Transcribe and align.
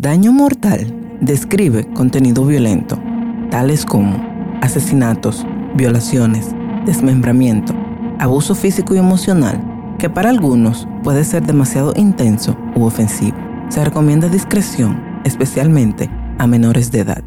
Daño 0.00 0.30
mortal 0.30 1.18
describe 1.20 1.84
contenido 1.92 2.44
violento, 2.44 2.96
tales 3.50 3.84
como 3.84 4.16
asesinatos, 4.62 5.44
violaciones, 5.74 6.54
desmembramiento, 6.86 7.74
abuso 8.20 8.54
físico 8.54 8.94
y 8.94 8.98
emocional, 8.98 9.60
que 9.98 10.08
para 10.08 10.30
algunos 10.30 10.86
puede 11.02 11.24
ser 11.24 11.44
demasiado 11.44 11.94
intenso 11.96 12.56
u 12.76 12.84
ofensivo. 12.84 13.36
Se 13.70 13.84
recomienda 13.84 14.28
discreción, 14.28 15.20
especialmente 15.24 16.08
a 16.38 16.46
menores 16.46 16.92
de 16.92 17.00
edad. 17.00 17.24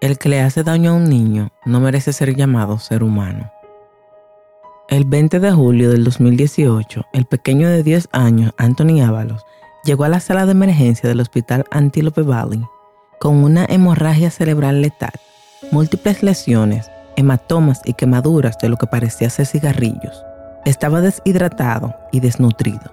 El 0.00 0.16
que 0.16 0.30
le 0.30 0.40
hace 0.40 0.62
daño 0.62 0.92
a 0.92 0.94
un 0.94 1.04
niño 1.04 1.50
no 1.66 1.80
merece 1.80 2.14
ser 2.14 2.34
llamado 2.34 2.78
ser 2.78 3.02
humano. 3.02 3.52
El 4.88 5.04
20 5.04 5.38
de 5.38 5.52
julio 5.52 5.90
del 5.90 6.02
2018, 6.02 7.04
el 7.12 7.26
pequeño 7.26 7.68
de 7.68 7.82
10 7.82 8.08
años, 8.12 8.54
Anthony 8.56 9.02
Ábalos, 9.04 9.44
llegó 9.86 10.04
a 10.04 10.08
la 10.08 10.20
sala 10.20 10.44
de 10.44 10.52
emergencia 10.52 11.08
del 11.08 11.20
hospital 11.20 11.64
Antelope 11.70 12.22
Valley 12.22 12.62
con 13.20 13.36
una 13.36 13.64
hemorragia 13.66 14.30
cerebral 14.30 14.82
letal, 14.82 15.12
múltiples 15.70 16.22
lesiones, 16.22 16.90
hematomas 17.16 17.80
y 17.84 17.94
quemaduras 17.94 18.58
de 18.58 18.68
lo 18.68 18.76
que 18.76 18.86
parecía 18.86 19.30
ser 19.30 19.46
cigarrillos. 19.46 20.22
Estaba 20.66 21.00
deshidratado 21.00 21.94
y 22.12 22.20
desnutrido. 22.20 22.92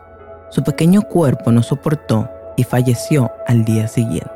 Su 0.52 0.64
pequeño 0.64 1.02
cuerpo 1.02 1.52
no 1.52 1.64
soportó 1.64 2.30
y 2.56 2.64
falleció 2.64 3.32
al 3.48 3.66
día 3.66 3.88
siguiente. 3.88 4.30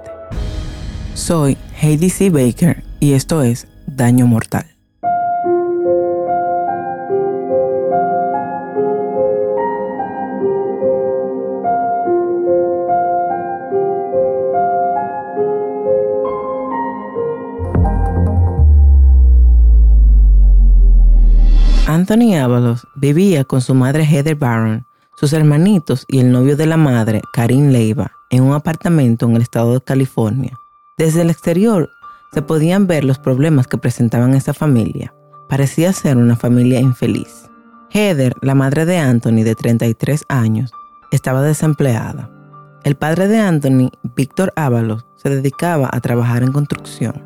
Soy 1.14 1.58
Heidi 1.80 2.10
C. 2.10 2.30
Baker 2.32 2.84
y 3.00 3.14
esto 3.14 3.44
es 3.44 3.68
Daño 3.86 4.26
Mortal. 4.26 4.77
Vivía 22.98 23.44
con 23.44 23.62
su 23.62 23.74
madre 23.76 24.06
Heather 24.06 24.36
Barron, 24.36 24.86
sus 25.16 25.34
hermanitos 25.34 26.06
y 26.08 26.20
el 26.20 26.32
novio 26.32 26.58
de 26.58 26.66
la 26.66 26.78
madre, 26.78 27.22
Karim 27.32 27.70
Leiva, 27.70 28.12
en 28.30 28.44
un 28.44 28.54
apartamento 28.54 29.26
en 29.26 29.36
el 29.36 29.42
estado 29.42 29.74
de 29.74 29.82
California. 29.82 30.58
Desde 30.98 31.22
el 31.22 31.30
exterior 31.30 31.90
se 32.34 32.42
podían 32.42 32.88
ver 32.88 33.04
los 33.04 33.20
problemas 33.20 33.68
que 33.68 33.78
presentaban 33.78 34.34
esa 34.34 34.54
familia. 34.54 35.14
Parecía 35.48 35.94
ser 35.94 36.18
una 36.18 36.36
familia 36.36 36.80
infeliz. 36.80 37.50
Heather, 37.92 38.34
la 38.42 38.56
madre 38.56 38.86
de 38.86 38.98
Anthony 38.98 39.44
de 39.44 39.56
33 39.56 40.26
años, 40.28 40.72
estaba 41.12 41.42
desempleada. 41.42 42.30
El 42.84 42.96
padre 42.96 43.28
de 43.28 43.40
Anthony, 43.40 43.92
Víctor 44.16 44.54
Ábalos, 44.56 45.06
se 45.16 45.30
dedicaba 45.30 45.90
a 45.92 46.02
trabajar 46.02 46.44
en 46.44 46.52
construcción. 46.52 47.24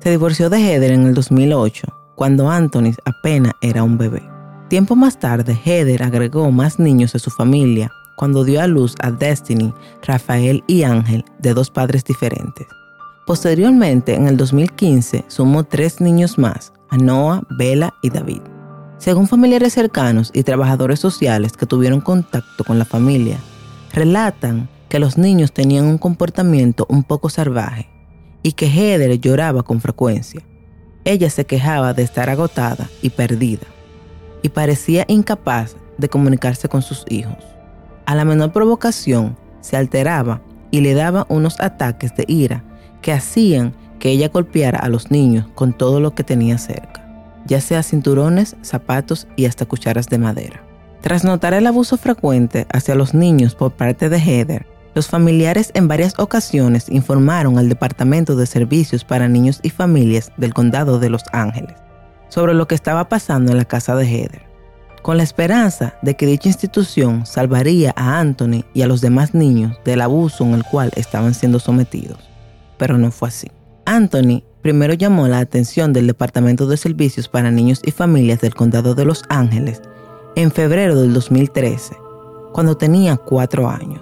Se 0.00 0.10
divorció 0.10 0.50
de 0.50 0.58
Heather 0.58 0.92
en 0.92 1.06
el 1.06 1.14
2008 1.14 1.86
cuando 2.14 2.50
Anthony 2.50 2.92
apenas 3.04 3.54
era 3.60 3.82
un 3.82 3.98
bebé. 3.98 4.33
Tiempo 4.74 4.96
más 4.96 5.20
tarde, 5.20 5.56
Heather 5.64 6.02
agregó 6.02 6.50
más 6.50 6.80
niños 6.80 7.14
a 7.14 7.20
su 7.20 7.30
familia 7.30 7.92
cuando 8.16 8.42
dio 8.42 8.60
a 8.60 8.66
luz 8.66 8.96
a 8.98 9.12
Destiny, 9.12 9.72
Rafael 10.02 10.64
y 10.66 10.82
Ángel 10.82 11.24
de 11.38 11.54
dos 11.54 11.70
padres 11.70 12.02
diferentes. 12.02 12.66
Posteriormente, 13.24 14.16
en 14.16 14.26
el 14.26 14.36
2015, 14.36 15.26
sumó 15.28 15.62
tres 15.62 16.00
niños 16.00 16.38
más, 16.38 16.72
a 16.90 16.96
Noah, 16.96 17.46
Bella 17.56 17.94
y 18.02 18.10
David. 18.10 18.40
Según 18.98 19.28
familiares 19.28 19.74
cercanos 19.74 20.32
y 20.34 20.42
trabajadores 20.42 20.98
sociales 20.98 21.52
que 21.52 21.66
tuvieron 21.66 22.00
contacto 22.00 22.64
con 22.64 22.76
la 22.76 22.84
familia, 22.84 23.38
relatan 23.92 24.68
que 24.88 24.98
los 24.98 25.16
niños 25.16 25.52
tenían 25.52 25.84
un 25.84 25.98
comportamiento 25.98 26.84
un 26.88 27.04
poco 27.04 27.30
salvaje 27.30 27.88
y 28.42 28.54
que 28.54 28.66
Heather 28.66 29.20
lloraba 29.20 29.62
con 29.62 29.80
frecuencia. 29.80 30.42
Ella 31.04 31.30
se 31.30 31.46
quejaba 31.46 31.94
de 31.94 32.02
estar 32.02 32.28
agotada 32.28 32.88
y 33.02 33.10
perdida, 33.10 33.68
y 34.44 34.50
parecía 34.50 35.06
incapaz 35.08 35.74
de 35.96 36.10
comunicarse 36.10 36.68
con 36.68 36.82
sus 36.82 37.06
hijos. 37.08 37.38
A 38.04 38.14
la 38.14 38.26
menor 38.26 38.52
provocación, 38.52 39.38
se 39.62 39.78
alteraba 39.78 40.42
y 40.70 40.82
le 40.82 40.92
daba 40.92 41.24
unos 41.30 41.58
ataques 41.60 42.14
de 42.14 42.26
ira 42.28 42.62
que 43.00 43.12
hacían 43.12 43.74
que 43.98 44.10
ella 44.10 44.28
golpeara 44.28 44.78
a 44.80 44.90
los 44.90 45.10
niños 45.10 45.46
con 45.54 45.72
todo 45.72 45.98
lo 45.98 46.14
que 46.14 46.24
tenía 46.24 46.58
cerca, 46.58 47.02
ya 47.46 47.62
sea 47.62 47.82
cinturones, 47.82 48.54
zapatos 48.60 49.26
y 49.34 49.46
hasta 49.46 49.64
cucharas 49.64 50.08
de 50.08 50.18
madera. 50.18 50.60
Tras 51.00 51.24
notar 51.24 51.54
el 51.54 51.66
abuso 51.66 51.96
frecuente 51.96 52.66
hacia 52.70 52.94
los 52.94 53.14
niños 53.14 53.54
por 53.54 53.72
parte 53.72 54.10
de 54.10 54.18
Heather, 54.18 54.66
los 54.94 55.08
familiares 55.08 55.70
en 55.72 55.88
varias 55.88 56.18
ocasiones 56.18 56.90
informaron 56.90 57.56
al 57.56 57.70
Departamento 57.70 58.36
de 58.36 58.44
Servicios 58.44 59.04
para 59.04 59.26
Niños 59.26 59.60
y 59.62 59.70
Familias 59.70 60.32
del 60.36 60.52
Condado 60.52 60.98
de 60.98 61.08
Los 61.08 61.22
Ángeles 61.32 61.83
sobre 62.34 62.52
lo 62.52 62.66
que 62.66 62.74
estaba 62.74 63.08
pasando 63.08 63.52
en 63.52 63.58
la 63.58 63.64
casa 63.64 63.94
de 63.94 64.06
Heather, 64.06 64.42
con 65.02 65.16
la 65.16 65.22
esperanza 65.22 65.94
de 66.02 66.16
que 66.16 66.26
dicha 66.26 66.48
institución 66.48 67.26
salvaría 67.26 67.92
a 67.94 68.18
Anthony 68.18 68.64
y 68.74 68.82
a 68.82 68.88
los 68.88 69.00
demás 69.00 69.34
niños 69.34 69.76
del 69.84 70.00
abuso 70.00 70.42
en 70.42 70.54
el 70.54 70.64
cual 70.64 70.90
estaban 70.96 71.32
siendo 71.32 71.60
sometidos. 71.60 72.18
Pero 72.76 72.98
no 72.98 73.12
fue 73.12 73.28
así. 73.28 73.52
Anthony 73.86 74.42
primero 74.62 74.94
llamó 74.94 75.28
la 75.28 75.38
atención 75.38 75.92
del 75.92 76.08
Departamento 76.08 76.66
de 76.66 76.76
Servicios 76.76 77.28
para 77.28 77.52
Niños 77.52 77.80
y 77.84 77.92
Familias 77.92 78.40
del 78.40 78.56
Condado 78.56 78.96
de 78.96 79.04
Los 79.04 79.22
Ángeles 79.28 79.80
en 80.34 80.50
febrero 80.50 81.00
del 81.00 81.14
2013, 81.14 81.94
cuando 82.52 82.76
tenía 82.76 83.16
cuatro 83.16 83.70
años 83.70 84.00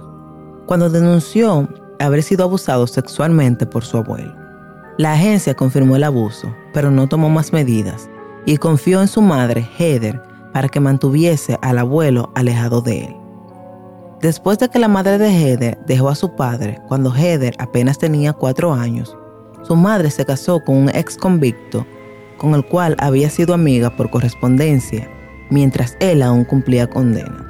cuando 0.72 0.88
denunció 0.88 1.68
haber 1.98 2.22
sido 2.22 2.44
abusado 2.44 2.86
sexualmente 2.86 3.66
por 3.66 3.84
su 3.84 3.98
abuelo. 3.98 4.34
La 4.96 5.12
agencia 5.12 5.54
confirmó 5.54 5.96
el 5.96 6.04
abuso, 6.04 6.54
pero 6.72 6.90
no 6.90 7.08
tomó 7.08 7.28
más 7.28 7.52
medidas 7.52 8.08
y 8.46 8.56
confió 8.56 9.00
en 9.00 9.08
su 9.08 9.22
madre, 9.22 9.68
Heather, 9.78 10.20
para 10.52 10.68
que 10.68 10.80
mantuviese 10.80 11.58
al 11.62 11.78
abuelo 11.78 12.30
alejado 12.34 12.80
de 12.80 13.06
él. 13.06 13.16
Después 14.20 14.58
de 14.58 14.68
que 14.68 14.78
la 14.78 14.88
madre 14.88 15.18
de 15.18 15.30
Heather 15.30 15.78
dejó 15.86 16.08
a 16.08 16.14
su 16.14 16.34
padre 16.36 16.80
cuando 16.88 17.14
Heather 17.14 17.54
apenas 17.58 17.98
tenía 17.98 18.32
cuatro 18.32 18.72
años, 18.72 19.16
su 19.62 19.76
madre 19.76 20.10
se 20.10 20.24
casó 20.24 20.60
con 20.64 20.76
un 20.76 20.88
ex 20.90 21.16
convicto 21.16 21.86
con 22.38 22.54
el 22.54 22.64
cual 22.64 22.96
había 22.98 23.30
sido 23.30 23.54
amiga 23.54 23.94
por 23.96 24.10
correspondencia 24.10 25.08
mientras 25.50 25.96
él 26.00 26.22
aún 26.22 26.44
cumplía 26.44 26.88
condena. 26.88 27.48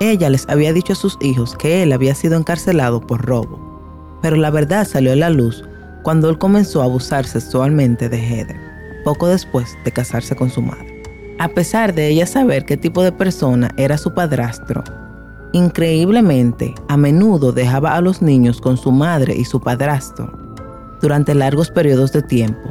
Ella 0.00 0.30
les 0.30 0.48
había 0.48 0.72
dicho 0.72 0.94
a 0.94 0.96
sus 0.96 1.18
hijos 1.20 1.54
que 1.56 1.82
él 1.82 1.92
había 1.92 2.14
sido 2.14 2.38
encarcelado 2.38 3.00
por 3.00 3.22
robo, 3.22 4.18
pero 4.22 4.36
la 4.36 4.50
verdad 4.50 4.86
salió 4.86 5.12
a 5.12 5.16
la 5.16 5.28
luz 5.30 5.64
cuando 6.02 6.30
él 6.30 6.38
comenzó 6.38 6.80
a 6.80 6.84
abusar 6.84 7.26
sexualmente 7.26 8.08
de 8.08 8.16
Heather, 8.18 8.69
poco 9.02 9.26
después 9.26 9.76
de 9.84 9.92
casarse 9.92 10.36
con 10.36 10.50
su 10.50 10.62
madre. 10.62 11.02
A 11.38 11.48
pesar 11.48 11.94
de 11.94 12.08
ella 12.08 12.26
saber 12.26 12.64
qué 12.64 12.76
tipo 12.76 13.02
de 13.02 13.12
persona 13.12 13.70
era 13.76 13.96
su 13.96 14.12
padrastro, 14.12 14.84
increíblemente 15.52 16.74
a 16.88 16.96
menudo 16.96 17.52
dejaba 17.52 17.96
a 17.96 18.00
los 18.00 18.22
niños 18.22 18.60
con 18.60 18.76
su 18.76 18.92
madre 18.92 19.34
y 19.34 19.44
su 19.44 19.60
padrastro 19.60 20.32
durante 21.00 21.34
largos 21.34 21.70
periodos 21.70 22.12
de 22.12 22.22
tiempo, 22.22 22.70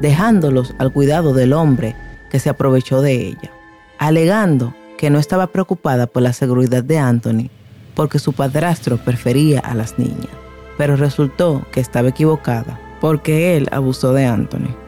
dejándolos 0.00 0.74
al 0.78 0.92
cuidado 0.92 1.34
del 1.34 1.52
hombre 1.52 1.94
que 2.30 2.40
se 2.40 2.48
aprovechó 2.48 3.02
de 3.02 3.14
ella, 3.14 3.50
alegando 3.98 4.74
que 4.96 5.10
no 5.10 5.18
estaba 5.18 5.48
preocupada 5.48 6.06
por 6.06 6.22
la 6.22 6.32
seguridad 6.32 6.82
de 6.82 6.98
Anthony 6.98 7.50
porque 7.94 8.18
su 8.18 8.32
padrastro 8.32 8.96
prefería 8.96 9.60
a 9.60 9.74
las 9.74 9.98
niñas, 9.98 10.28
pero 10.76 10.96
resultó 10.96 11.66
que 11.72 11.80
estaba 11.80 12.08
equivocada 12.08 12.80
porque 13.00 13.56
él 13.56 13.68
abusó 13.72 14.12
de 14.12 14.24
Anthony. 14.24 14.87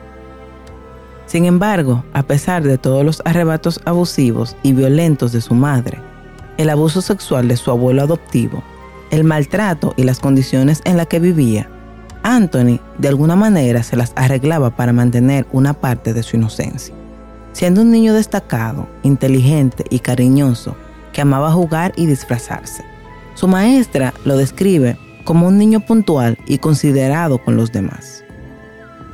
Sin 1.31 1.45
embargo, 1.45 2.03
a 2.13 2.25
pesar 2.25 2.65
de 2.65 2.77
todos 2.77 3.05
los 3.05 3.23
arrebatos 3.25 3.81
abusivos 3.85 4.57
y 4.65 4.73
violentos 4.73 5.31
de 5.31 5.41
su 5.41 5.55
madre, 5.55 6.01
el 6.57 6.69
abuso 6.69 7.03
sexual 7.03 7.47
de 7.47 7.57
su 7.57 7.71
abuelo 7.71 8.03
adoptivo, 8.03 8.65
el 9.13 9.23
maltrato 9.23 9.95
y 9.97 10.03
las 10.03 10.19
condiciones 10.19 10.81
en 10.85 10.97
las 10.97 11.07
que 11.07 11.21
vivía, 11.21 11.71
Anthony 12.25 12.81
de 12.99 13.07
alguna 13.07 13.37
manera 13.37 13.85
se 13.85 13.95
las 13.95 14.13
arreglaba 14.17 14.75
para 14.75 14.93
mantener 14.93 15.47
una 15.53 15.73
parte 15.73 16.13
de 16.15 16.25
su 16.25 16.35
inocencia. 16.35 16.97
Siendo 17.53 17.83
un 17.83 17.93
niño 17.93 18.13
destacado, 18.13 18.89
inteligente 19.05 19.85
y 19.89 20.01
cariñoso, 20.01 20.75
que 21.13 21.21
amaba 21.21 21.53
jugar 21.53 21.93
y 21.95 22.07
disfrazarse. 22.07 22.85
Su 23.35 23.47
maestra 23.47 24.15
lo 24.25 24.37
describe 24.37 24.99
como 25.23 25.47
un 25.47 25.59
niño 25.59 25.79
puntual 25.79 26.39
y 26.49 26.59
considerado 26.59 27.39
con 27.39 27.57
los 27.57 27.71
demás. 27.71 28.25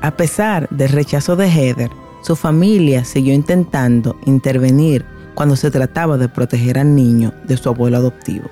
A 0.00 0.12
pesar 0.12 0.66
del 0.70 0.88
rechazo 0.88 1.36
de 1.36 1.50
Heather, 1.50 1.90
su 2.26 2.34
familia 2.34 3.04
siguió 3.04 3.32
intentando 3.32 4.18
intervenir 4.24 5.04
cuando 5.36 5.54
se 5.54 5.70
trataba 5.70 6.18
de 6.18 6.28
proteger 6.28 6.76
al 6.76 6.92
niño 6.92 7.32
de 7.44 7.56
su 7.56 7.68
abuelo 7.68 7.98
adoptivo. 7.98 8.50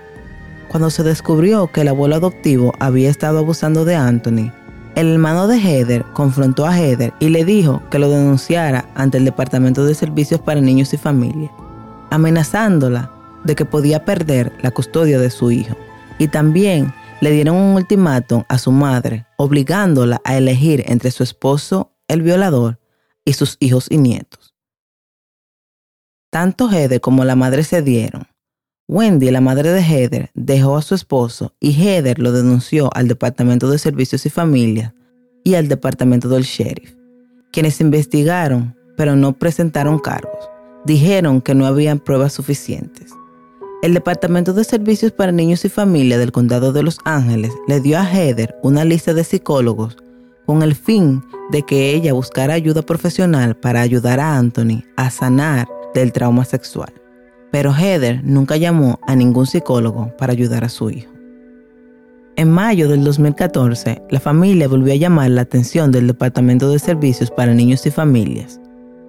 Cuando 0.69 0.91
se 0.91 1.03
descubrió 1.03 1.67
que 1.73 1.81
el 1.81 1.89
abuelo 1.89 2.15
adoptivo 2.15 2.73
había 2.79 3.11
estado 3.11 3.41
abusando 3.41 3.85
de 3.85 3.97
Anthony, 3.97 4.53
el 4.95 5.09
hermano 5.11 5.49
de 5.49 5.59
Heather 5.59 6.05
confrontó 6.13 6.67
a 6.67 6.79
Heather 6.79 7.15
y 7.19 7.31
le 7.31 7.45
dijo 7.45 7.83
que 7.91 7.99
lo 7.99 8.09
denunciara 8.11 8.89
ante 8.95 9.19
el 9.19 9.25
Departamento 9.25 9.85
de 9.85 9.97
Servicios 9.97 10.41
para 10.41 10.61
Niños 10.61 10.95
y 10.95 10.97
Familia, 10.97 11.51
amenazándola 12.11 13.11
de 13.43 13.57
que 13.57 13.65
podía 13.65 14.05
perder 14.05 14.53
la 14.63 14.71
custodia 14.71 15.19
de 15.19 15.31
su 15.31 15.51
hijo 15.51 15.75
y 16.21 16.29
también 16.29 16.95
le 17.21 17.33
dieron 17.33 17.57
un 17.57 17.75
ultimátum 17.75 18.45
a 18.49 18.57
su 18.57 18.71
madre, 18.71 19.27
obligándola 19.37 20.21
a 20.23 20.37
elegir 20.37 20.85
entre 20.87 21.11
su 21.11 21.25
esposo, 21.25 21.91
el 22.07 22.23
violador, 22.23 22.79
y 23.25 23.33
sus 23.33 23.57
hijos 23.61 23.87
y 23.91 23.99
nietos. 23.99 24.55
Tanto 26.31 26.69
Heather 26.69 27.01
como 27.01 27.25
la 27.25 27.37
madre 27.37 27.63
cedieron. 27.63 28.27
Wendy, 28.89 29.31
la 29.31 29.41
madre 29.41 29.71
de 29.71 29.83
Heather, 29.83 30.31
dejó 30.35 30.77
a 30.77 30.83
su 30.83 30.95
esposo 30.95 31.55
y 31.59 31.73
Heather 31.73 32.19
lo 32.19 32.33
denunció 32.33 32.91
al 32.93 33.09
Departamento 33.09 33.71
de 33.71 33.79
Servicios 33.79 34.27
y 34.27 34.31
Familias 34.31 34.93
y 35.43 35.55
al 35.55 35.69
Departamento 35.69 36.29
del 36.29 36.43
Sheriff, 36.43 36.95
quienes 37.53 37.81
investigaron, 37.81 38.77
pero 38.97 39.17
no 39.17 39.39
presentaron 39.39 39.99
cargos. 39.99 40.51
Dijeron 40.85 41.41
que 41.41 41.55
no 41.55 41.67
habían 41.67 41.99
pruebas 41.99 42.35
suficientes. 42.35 43.13
El 43.83 43.95
Departamento 43.95 44.53
de 44.53 44.65
Servicios 44.65 45.13
para 45.13 45.33
Niños 45.33 45.65
y 45.65 45.69
Familia 45.69 46.19
del 46.19 46.33
Condado 46.33 46.73
de 46.73 46.83
Los 46.83 46.99
Ángeles 47.05 47.53
le 47.69 47.81
dio 47.81 47.99
a 47.99 48.05
Heather 48.05 48.55
una 48.63 48.85
lista 48.85 49.15
de 49.15 49.25
psicólogos 49.25 49.97
con 50.47 50.63
el 50.63 50.75
fin 50.75 51.23
de 51.51 51.63
que 51.63 51.95
ella 51.95 52.13
buscara 52.13 52.55
ayuda 52.55 52.83
profesional 52.83 53.57
para 53.57 53.81
ayudar 53.81 54.21
a 54.21 54.37
Anthony 54.37 54.85
a 54.97 55.11
sanar 55.11 55.69
del 55.95 56.13
trauma 56.13 56.45
sexual 56.45 56.93
pero 57.55 57.73
Heather 57.73 58.21
nunca 58.25 58.57
llamó 58.57 58.99
a 59.07 59.15
ningún 59.15 59.47
psicólogo 59.47 60.13
para 60.19 60.33
ayudar 60.33 60.65
a 60.65 60.69
su 60.69 60.91
hijo. 60.91 61.13
En 62.35 62.51
mayo 62.51 62.89
del 62.89 63.05
2014, 63.05 64.03
la 64.11 64.19
familia 64.19 64.67
volvió 64.67 64.93
a 64.93 64.97
llamar 64.97 65.31
la 65.31 65.43
atención 65.43 65.93
del 65.93 66.09
Departamento 66.09 66.69
de 66.69 66.81
Servicios 66.81 67.31
para 67.31 67.55
Niños 67.55 67.87
y 67.87 67.93
Familias, 67.93 68.61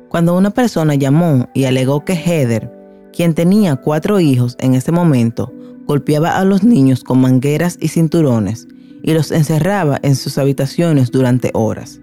cuando 0.09 0.37
una 0.37 0.51
persona 0.51 0.93
llamó 0.93 1.49
y 1.55 1.63
alegó 1.63 2.05
que 2.05 2.13
Heather, 2.13 2.71
quien 3.11 3.33
tenía 3.33 3.77
cuatro 3.77 4.19
hijos 4.19 4.55
en 4.59 4.75
ese 4.75 4.91
momento, 4.91 5.51
golpeaba 5.87 6.37
a 6.37 6.45
los 6.45 6.61
niños 6.63 7.03
con 7.03 7.21
mangueras 7.21 7.79
y 7.81 7.87
cinturones 7.87 8.67
y 9.05 9.13
los 9.13 9.31
encerraba 9.31 9.99
en 10.01 10.15
sus 10.15 10.39
habitaciones 10.39 11.11
durante 11.11 11.51
horas. 11.53 12.01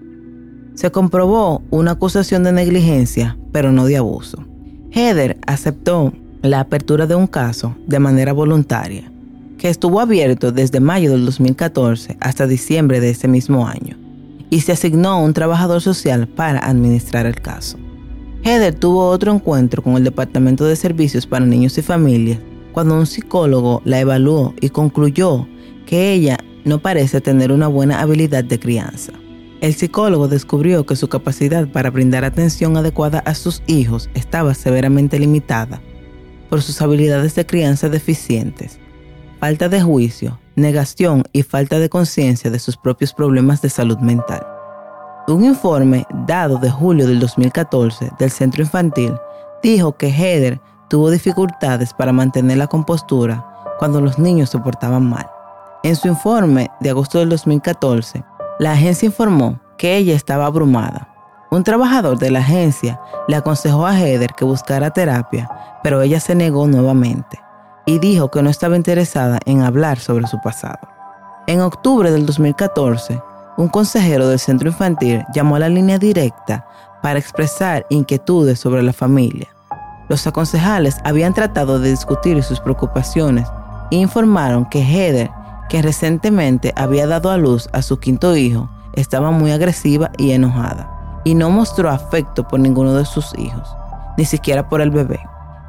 Se 0.75 0.93
comprobó 0.93 1.61
una 1.71 1.91
acusación 1.93 2.45
de 2.45 2.53
negligencia, 2.53 3.37
pero 3.51 3.73
no 3.73 3.87
de 3.87 3.97
abuso. 3.97 4.45
Heather 4.93 5.37
aceptó 5.45 6.13
la 6.43 6.61
apertura 6.61 7.09
de 7.09 7.17
un 7.17 7.27
caso 7.27 7.75
de 7.89 7.99
manera 7.99 8.33
voluntaria, 8.33 9.11
que 9.59 9.69
estuvo 9.69 9.99
abierto 9.99 10.53
desde 10.53 10.79
mayo 10.79 11.11
del 11.11 11.25
2014 11.25 12.19
hasta 12.21 12.47
diciembre 12.47 13.01
de 13.01 13.11
ese 13.11 13.27
mismo 13.27 13.67
año, 13.67 13.97
y 14.49 14.61
se 14.61 14.71
asignó 14.71 15.25
un 15.25 15.35
trabajador 15.35 15.81
social 15.81 16.29
para 16.29 16.61
administrar 16.61 17.27
el 17.27 17.41
caso. 17.41 17.79
Heather 18.45 18.77
tuvo 18.77 19.09
otro 19.09 19.33
encuentro 19.33 19.83
con 19.83 19.97
el 19.97 20.05
Departamento 20.05 20.65
de 20.67 20.77
Servicios 20.77 21.27
para 21.27 21.45
Niños 21.45 21.77
y 21.79 21.83
Familias 21.83 22.39
cuando 22.73 22.97
un 22.97 23.07
psicólogo 23.07 23.83
la 23.85 24.01
evaluó 24.01 24.55
y 24.61 24.69
concluyó 24.69 25.49
que 25.85 26.13
ella 26.13 26.39
no 26.65 26.81
parece 26.81 27.21
tener 27.21 27.53
una 27.53 27.69
buena 27.69 28.01
habilidad 28.01 28.45
de 28.45 28.59
crianza. 28.59 29.13
El 29.61 29.75
psicólogo 29.75 30.27
descubrió 30.27 30.85
que 30.87 30.97
su 30.97 31.09
capacidad 31.09 31.69
para 31.69 31.91
brindar 31.91 32.25
atención 32.25 32.77
adecuada 32.77 33.21
a 33.21 33.35
sus 33.35 33.63
hijos 33.67 34.11
estaba 34.15 34.55
severamente 34.55 35.19
limitada 35.19 35.81
por 36.51 36.63
sus 36.63 36.83
habilidades 36.83 37.35
de 37.35 37.47
crianza 37.47 37.89
deficientes, 37.89 38.81
falta 39.39 39.69
de 39.69 39.81
juicio, 39.81 40.41
negación 40.57 41.23
y 41.33 41.43
falta 41.43 41.79
de 41.79 41.89
conciencia 41.89 42.51
de 42.51 42.59
sus 42.59 42.77
propios 42.77 43.15
problemas 43.15 43.63
de 43.63 43.71
salud 43.71 43.99
mental. 43.99 44.45
Un 45.29 45.45
informe 45.45 46.05
dado 46.27 46.59
de 46.59 46.69
julio 46.69 47.07
del 47.07 47.21
2014 47.21 48.11
del 48.19 48.31
Centro 48.31 48.63
Infantil 48.63 49.15
dijo 49.63 49.97
que 49.97 50.09
Heather 50.09 50.61
tuvo 50.91 51.11
dificultades 51.11 51.95
para 51.95 52.13
mantener 52.13 52.59
la 52.59 52.67
compostura 52.67 53.47
cuando 53.79 54.01
los 54.01 54.19
niños 54.19 54.51
se 54.51 54.59
portaban 54.59 55.09
mal. 55.09 55.27
En 55.83 55.97
su 55.97 56.09
informe 56.09 56.71
de 56.81 56.91
agosto 56.91 57.19
del 57.19 57.29
2014, 57.29 58.25
la 58.59 58.73
agencia 58.73 59.07
informó 59.07 59.61
que 59.77 59.97
ella 59.97 60.15
estaba 60.15 60.47
abrumada, 60.47 61.13
un 61.53 61.65
trabajador 61.65 62.19
de 62.19 62.31
la 62.31 62.39
agencia 62.39 62.99
le 63.29 63.37
aconsejó 63.37 63.87
a 63.87 63.95
Heather 63.95 64.33
que 64.33 64.47
buscara 64.47 64.89
terapia, 64.89 65.51
pero 65.83 66.01
ella 66.01 66.19
se 66.19 66.35
negó 66.35 66.67
nuevamente 66.67 67.39
y 67.85 67.99
dijo 67.99 68.31
que 68.31 68.43
no 68.43 68.49
estaba 68.49 68.75
interesada 68.75 69.39
en 69.45 69.61
hablar 69.61 69.99
sobre 69.99 70.27
su 70.27 70.41
pasado. 70.41 70.79
En 71.47 71.61
octubre 71.61 72.11
del 72.11 72.25
2014, 72.25 73.21
un 73.59 73.69
consejero 73.69 74.29
del 74.29 74.39
centro 74.39 74.71
infantil 74.71 75.27
llamó 75.35 75.57
a 75.57 75.59
la 75.59 75.69
línea 75.69 75.99
directa 75.99 76.67
para 77.03 77.19
expresar 77.19 77.85
inquietudes 77.91 78.59
sobre 78.59 78.83
la 78.83 78.95
familia. 78.95 79.49
Los 80.09 80.27
aconsejales 80.27 80.97
habían 81.05 81.35
tratado 81.35 81.79
de 81.79 81.91
discutir 81.91 82.43
sus 82.43 82.61
preocupaciones 82.61 83.47
e 83.91 83.97
informaron 83.97 84.65
que 84.65 84.81
Heather, 84.81 85.31
que 85.69 85.83
recientemente 85.83 86.73
había 86.77 87.07
dado 87.07 87.31
a 87.31 87.37
luz 87.37 87.69
a 87.73 87.83
su 87.83 87.99
quinto 87.99 88.37
hijo, 88.37 88.71
estaba 88.95 89.31
muy 89.31 89.51
agresiva 89.51 90.11
y 90.19 90.33
enojada 90.33 91.21
y 91.25 91.35
no 91.35 91.51
mostró 91.51 91.91
afecto 91.91 92.47
por 92.47 92.61
ninguno 92.61 92.95
de 92.95 93.05
sus 93.05 93.37
hijos, 93.39 93.69
ni 94.17 94.25
siquiera 94.25 94.69
por 94.69 94.81
el 94.81 94.91
bebé. 94.91 95.21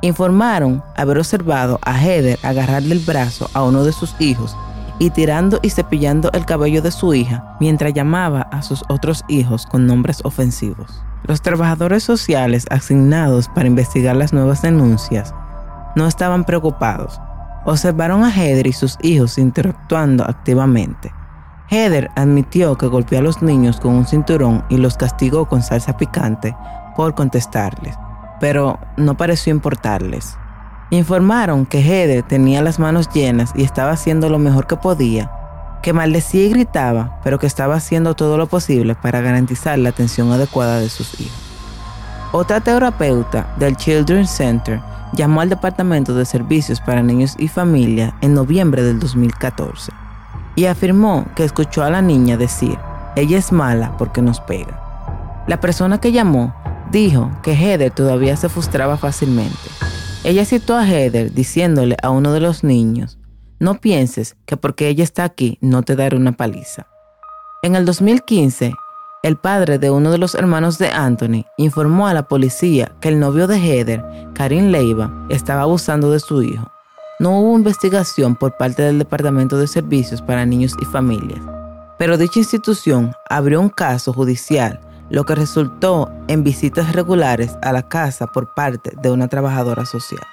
Informaron 0.01 0.83
haber 0.97 1.17
observado 1.17 1.79
a 1.81 1.97
Heather 1.97 2.37
agarrarle 2.43 2.95
el 2.95 2.99
brazo 2.99 3.49
a 3.53 3.63
uno 3.63 3.83
de 3.83 3.93
sus 3.93 4.15
hijos 4.19 4.55
y 4.99 5.09
tirando 5.11 5.59
y 5.61 5.69
cepillando 5.69 6.29
el 6.33 6.45
cabello 6.45 6.81
de 6.81 6.91
su 6.91 7.13
hija 7.13 7.55
mientras 7.59 7.93
llamaba 7.93 8.41
a 8.51 8.61
sus 8.61 8.83
otros 8.89 9.23
hijos 9.27 9.65
con 9.65 9.87
nombres 9.87 10.19
ofensivos. 10.23 11.03
Los 11.23 11.41
trabajadores 11.41 12.03
sociales 12.03 12.65
asignados 12.69 13.47
para 13.47 13.67
investigar 13.67 14.15
las 14.15 14.33
nuevas 14.33 14.61
denuncias 14.61 15.33
no 15.95 16.05
estaban 16.05 16.43
preocupados. 16.43 17.19
Observaron 17.65 18.23
a 18.23 18.31
Heather 18.31 18.67
y 18.67 18.73
sus 18.73 18.97
hijos 19.01 19.37
interactuando 19.37 20.23
activamente 20.23 21.11
Heather 21.73 22.11
admitió 22.15 22.77
que 22.77 22.87
golpeó 22.87 23.19
a 23.19 23.23
los 23.23 23.41
niños 23.41 23.79
con 23.79 23.95
un 23.95 24.05
cinturón 24.05 24.63
y 24.69 24.77
los 24.77 24.95
castigó 24.95 25.47
con 25.47 25.63
salsa 25.63 25.97
picante 25.97 26.55
por 26.95 27.15
contestarles, 27.15 27.95
pero 28.39 28.79
no 28.97 29.17
pareció 29.17 29.51
importarles. 29.51 30.37
Informaron 30.91 31.65
que 31.65 31.79
Heather 31.79 32.21
tenía 32.23 32.61
las 32.61 32.77
manos 32.77 33.09
llenas 33.09 33.51
y 33.55 33.63
estaba 33.63 33.91
haciendo 33.91 34.29
lo 34.29 34.37
mejor 34.37 34.67
que 34.67 34.75
podía, 34.75 35.31
que 35.81 35.93
maldecía 35.93 36.45
y 36.45 36.49
gritaba, 36.49 37.19
pero 37.23 37.39
que 37.39 37.47
estaba 37.47 37.75
haciendo 37.75 38.13
todo 38.13 38.37
lo 38.37 38.45
posible 38.45 38.93
para 38.93 39.21
garantizar 39.21 39.79
la 39.79 39.89
atención 39.89 40.31
adecuada 40.31 40.79
de 40.79 40.89
sus 40.89 41.19
hijos. 41.19 41.39
Otra 42.33 42.61
terapeuta 42.61 43.47
del 43.57 43.75
Children's 43.77 44.29
Center 44.29 44.79
llamó 45.15 45.41
al 45.41 45.49
Departamento 45.49 46.15
de 46.15 46.25
Servicios 46.25 46.81
para 46.81 47.03
Niños 47.03 47.35
y 47.37 47.47
Familia 47.47 48.15
en 48.21 48.33
noviembre 48.33 48.83
del 48.83 48.99
2014 48.99 49.91
y 50.55 50.65
afirmó 50.65 51.25
que 51.35 51.43
escuchó 51.43 51.83
a 51.83 51.89
la 51.89 52.01
niña 52.01 52.37
decir, 52.37 52.77
ella 53.15 53.37
es 53.37 53.51
mala 53.51 53.95
porque 53.97 54.21
nos 54.21 54.39
pega. 54.41 54.79
La 55.47 55.59
persona 55.59 55.99
que 55.99 56.11
llamó 56.11 56.53
dijo 56.91 57.31
que 57.41 57.53
Heather 57.53 57.91
todavía 57.91 58.35
se 58.37 58.49
frustraba 58.49 58.97
fácilmente. 58.97 59.57
Ella 60.23 60.45
citó 60.45 60.77
a 60.77 60.87
Heather 60.87 61.33
diciéndole 61.33 61.97
a 62.01 62.09
uno 62.09 62.31
de 62.31 62.39
los 62.39 62.63
niños, 62.63 63.19
no 63.59 63.75
pienses 63.75 64.35
que 64.45 64.57
porque 64.57 64.87
ella 64.87 65.03
está 65.03 65.23
aquí 65.23 65.57
no 65.61 65.83
te 65.83 65.95
daré 65.95 66.17
una 66.17 66.33
paliza. 66.33 66.87
En 67.61 67.75
el 67.75 67.85
2015, 67.85 68.73
el 69.23 69.37
padre 69.37 69.79
de 69.79 69.89
uno 69.89 70.11
de 70.11 70.19
los 70.19 70.35
hermanos 70.35 70.77
de 70.77 70.89
Anthony 70.89 71.45
informó 71.57 72.07
a 72.07 72.13
la 72.13 72.27
policía 72.27 72.91
que 73.01 73.09
el 73.09 73.19
novio 73.19 73.47
de 73.47 73.57
Heather, 73.57 74.03
Karim 74.33 74.67
Leiva, 74.67 75.11
estaba 75.29 75.63
abusando 75.63 76.11
de 76.11 76.19
su 76.19 76.43
hijo 76.43 76.73
no 77.19 77.39
hubo 77.39 77.55
investigación 77.55 78.35
por 78.35 78.57
parte 78.57 78.81
del 78.81 78.99
Departamento 78.99 79.57
de 79.57 79.67
Servicios 79.67 80.21
para 80.21 80.45
Niños 80.45 80.75
y 80.81 80.85
Familias, 80.85 81.39
pero 81.97 82.17
dicha 82.17 82.39
institución 82.39 83.13
abrió 83.29 83.61
un 83.61 83.69
caso 83.69 84.11
judicial, 84.11 84.81
lo 85.09 85.23
que 85.23 85.35
resultó 85.35 86.11
en 86.27 86.43
visitas 86.43 86.91
regulares 86.93 87.55
a 87.61 87.71
la 87.71 87.87
casa 87.87 88.27
por 88.27 88.53
parte 88.55 88.91
de 89.01 89.11
una 89.11 89.27
trabajadora 89.27 89.85
social. 89.85 90.23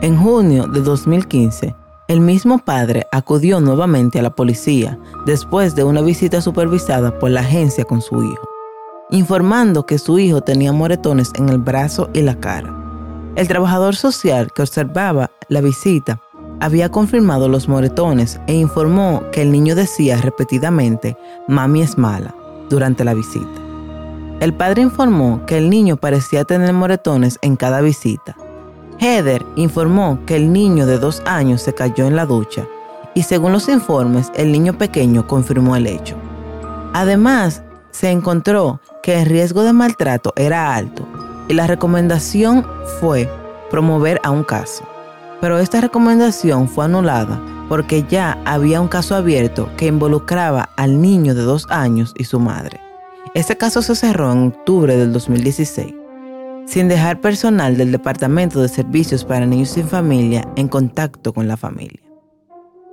En 0.00 0.16
junio 0.16 0.66
de 0.66 0.80
2015, 0.80 1.76
el 2.06 2.20
mismo 2.20 2.58
padre 2.58 3.06
acudió 3.12 3.60
nuevamente 3.60 4.18
a 4.18 4.22
la 4.22 4.34
policía 4.34 4.98
después 5.24 5.74
de 5.74 5.84
una 5.84 6.02
visita 6.02 6.42
supervisada 6.42 7.18
por 7.18 7.30
la 7.30 7.40
agencia 7.40 7.84
con 7.84 8.02
su 8.02 8.22
hijo, 8.22 8.48
informando 9.10 9.86
que 9.86 9.98
su 9.98 10.18
hijo 10.18 10.42
tenía 10.42 10.72
moretones 10.72 11.32
en 11.36 11.48
el 11.48 11.58
brazo 11.58 12.10
y 12.12 12.20
la 12.20 12.38
cara. 12.38 12.74
El 13.36 13.48
trabajador 13.48 13.96
social 13.96 14.52
que 14.52 14.62
observaba 14.62 15.30
la 15.48 15.60
visita 15.60 16.20
había 16.60 16.90
confirmado 16.90 17.48
los 17.48 17.68
moretones 17.68 18.38
e 18.46 18.54
informó 18.54 19.22
que 19.32 19.42
el 19.42 19.50
niño 19.50 19.74
decía 19.74 20.18
repetidamente, 20.18 21.16
mami 21.48 21.82
es 21.82 21.96
mala, 21.96 22.34
durante 22.68 23.04
la 23.04 23.14
visita. 23.14 23.60
El 24.40 24.52
padre 24.52 24.82
informó 24.82 25.44
que 25.46 25.56
el 25.56 25.70
niño 25.70 25.96
parecía 25.96 26.44
tener 26.44 26.72
moretones 26.74 27.38
en 27.40 27.56
cada 27.56 27.80
visita. 27.80 28.36
Heather 28.98 29.44
informó 29.56 30.18
que 30.26 30.36
el 30.36 30.52
niño 30.52 30.86
de 30.86 30.98
dos 30.98 31.22
años 31.26 31.62
se 31.62 31.74
cayó 31.74 32.06
en 32.06 32.16
la 32.16 32.26
ducha 32.26 32.66
y 33.14 33.22
según 33.22 33.52
los 33.52 33.68
informes 33.68 34.30
el 34.34 34.52
niño 34.52 34.76
pequeño 34.76 35.26
confirmó 35.26 35.76
el 35.76 35.86
hecho. 35.86 36.16
Además, 36.92 37.62
se 37.90 38.10
encontró 38.10 38.80
que 39.02 39.20
el 39.20 39.26
riesgo 39.26 39.62
de 39.62 39.72
maltrato 39.72 40.32
era 40.36 40.74
alto 40.74 41.06
y 41.48 41.54
la 41.54 41.66
recomendación 41.66 42.66
fue 43.00 43.30
promover 43.70 44.20
a 44.24 44.30
un 44.30 44.44
caso. 44.44 44.84
Pero 45.40 45.58
esta 45.58 45.80
recomendación 45.80 46.68
fue 46.68 46.86
anulada 46.86 47.40
porque 47.68 48.04
ya 48.08 48.38
había 48.44 48.80
un 48.80 48.88
caso 48.88 49.14
abierto 49.14 49.68
que 49.76 49.86
involucraba 49.86 50.70
al 50.76 51.00
niño 51.00 51.34
de 51.34 51.42
dos 51.42 51.66
años 51.70 52.14
y 52.16 52.24
su 52.24 52.38
madre. 52.38 52.80
Este 53.34 53.56
caso 53.56 53.82
se 53.82 53.94
cerró 53.94 54.32
en 54.32 54.48
octubre 54.48 54.96
del 54.96 55.12
2016, 55.12 55.94
sin 56.66 56.88
dejar 56.88 57.20
personal 57.20 57.76
del 57.76 57.92
Departamento 57.92 58.60
de 58.60 58.68
Servicios 58.68 59.24
para 59.24 59.46
Niños 59.46 59.70
sin 59.70 59.86
Familia 59.86 60.46
en 60.56 60.68
contacto 60.68 61.32
con 61.32 61.46
la 61.46 61.56
familia. 61.56 62.00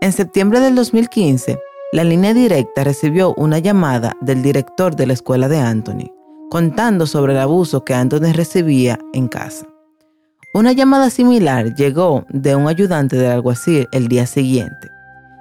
En 0.02 0.12
septiembre 0.12 0.60
del 0.60 0.76
2015, 0.76 1.60
la 1.94 2.04
línea 2.04 2.34
directa 2.34 2.84
recibió 2.84 3.34
una 3.36 3.60
llamada 3.60 4.16
del 4.22 4.42
director 4.42 4.96
de 4.96 5.08
la 5.08 5.14
escuela 5.14 5.48
de 5.48 5.60
Anthony, 5.60 6.12
contando 6.50 7.06
sobre 7.06 7.34
el 7.34 7.40
abuso 7.40 7.84
que 7.84 7.94
Anthony 7.94 8.34
recibía 8.34 9.00
en 9.14 9.28
casa. 9.28 9.68
Una 10.54 10.74
llamada 10.74 11.10
similar 11.10 11.76
llegó 11.76 12.26
de 12.30 12.56
un 12.56 12.68
ayudante 12.68 13.16
del 13.16 13.32
alguacil 13.32 13.88
el 13.92 14.08
día 14.08 14.26
siguiente. 14.26 14.90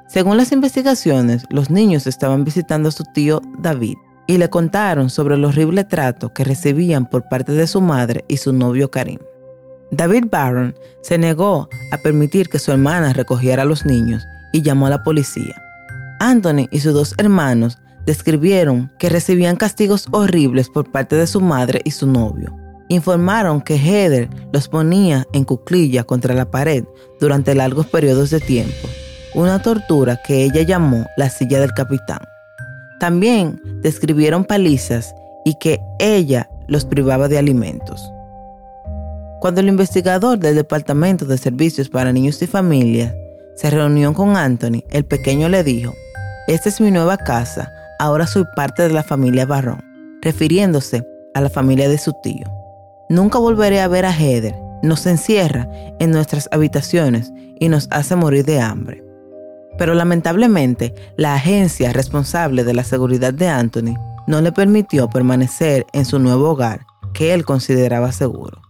Según 0.08 0.37
las 0.37 0.52
investigaciones, 0.52 1.44
los 1.50 1.70
niños 1.70 2.06
estaban 2.06 2.44
visitando 2.44 2.88
a 2.88 2.92
su 2.92 3.04
tío 3.04 3.40
David 3.58 3.96
y 4.27 4.39
le 4.39 4.50
contaron 4.50 5.11
sobre 5.11 5.35
el 5.35 5.45
horrible 5.45 5.85
trato 5.85 6.33
que 6.33 6.45
recibían 6.45 7.07
por 7.07 7.29
parte 7.29 7.53
de 7.53 7.67
su 7.67 7.81
madre 7.81 8.25
y 8.29 8.37
su 8.37 8.53
novio 8.53 8.91
Karim. 8.91 9.19
David 9.91 10.27
Barron 10.31 10.75
se 11.03 11.19
negó 11.19 11.69
a 11.93 11.99
permitir 11.99 12.49
que 12.49 12.59
su 12.59 12.71
hermana 12.71 13.12
recogiera 13.12 13.62
a 13.62 13.67
los 13.67 13.85
niños 13.85 14.25
y 14.53 14.62
llamó 14.62 14.87
a 14.87 14.91
la 14.91 15.03
policía. 15.03 15.61
Anthony 16.21 16.69
y 16.71 16.81
sus 16.81 16.95
dos 16.95 17.15
hermanos 17.19 17.79
describieron 18.07 18.93
que 18.99 19.09
recibían 19.09 19.57
castigos 19.57 20.07
horribles 20.12 20.69
por 20.69 20.91
parte 20.91 21.17
de 21.17 21.27
su 21.27 21.41
madre 21.41 21.81
y 21.85 21.91
su 21.91 22.07
novio 22.07 22.61
informaron 22.91 23.61
que 23.61 23.77
Heather 23.77 24.29
los 24.53 24.69
ponía 24.69 25.25
en 25.33 25.45
cuclilla 25.45 26.03
contra 26.05 26.35
la 26.35 26.50
pared 26.50 26.85
durante 27.21 27.55
largos 27.55 27.87
periodos 27.87 28.31
de 28.31 28.41
tiempo, 28.41 28.89
una 29.35 29.62
tortura 29.62 30.21
que 30.27 30.43
ella 30.43 30.62
llamó 30.62 31.07
la 31.17 31.31
silla 31.31 31.61
del 31.61 31.73
capitán. 31.73 32.19
También 33.00 33.61
describieron 33.83 34.45
palizas 34.45 35.14
y 35.45 35.54
que 35.54 35.80
ella 35.99 36.49
los 36.69 36.85
privaba 36.85 37.28
de 37.28 37.38
alimentos. 37.38 38.12
Cuando 39.40 39.62
el 39.62 39.69
investigador 39.69 40.38
del 40.38 40.54
Departamento 40.54 41.25
de 41.25 41.38
Servicios 41.38 41.88
para 41.88 42.12
Niños 42.12 42.40
y 42.42 42.47
Familias 42.47 43.14
se 43.57 43.71
reunió 43.71 44.12
con 44.12 44.37
Anthony, 44.37 44.85
el 44.90 45.07
pequeño 45.07 45.49
le 45.49 45.64
dijo, 45.64 45.95
esta 46.47 46.69
es 46.69 46.78
mi 46.80 46.90
nueva 46.90 47.16
casa, 47.16 47.73
ahora 47.99 48.26
soy 48.26 48.45
parte 48.54 48.83
de 48.83 48.90
la 48.90 49.02
familia 49.02 49.47
Barrón, 49.47 49.83
refiriéndose 50.21 51.02
a 51.33 51.40
la 51.40 51.49
familia 51.49 51.88
de 51.88 51.97
su 51.97 52.12
tío. 52.23 52.45
Nunca 53.09 53.38
volveré 53.38 53.80
a 53.80 53.88
ver 53.88 54.04
a 54.04 54.12
Heather. 54.12 54.54
Nos 54.83 55.07
encierra 55.07 55.69
en 55.99 56.11
nuestras 56.11 56.49
habitaciones 56.52 57.33
y 57.59 57.69
nos 57.69 57.88
hace 57.90 58.14
morir 58.14 58.45
de 58.45 58.61
hambre. 58.61 59.10
Pero 59.80 59.94
lamentablemente, 59.94 60.94
la 61.16 61.32
agencia 61.32 61.90
responsable 61.94 62.64
de 62.64 62.75
la 62.75 62.84
seguridad 62.84 63.32
de 63.32 63.49
Anthony 63.49 63.94
no 64.26 64.42
le 64.42 64.52
permitió 64.52 65.08
permanecer 65.08 65.87
en 65.94 66.04
su 66.04 66.18
nuevo 66.18 66.50
hogar, 66.50 66.84
que 67.14 67.32
él 67.32 67.46
consideraba 67.46 68.12
seguro. 68.12 68.60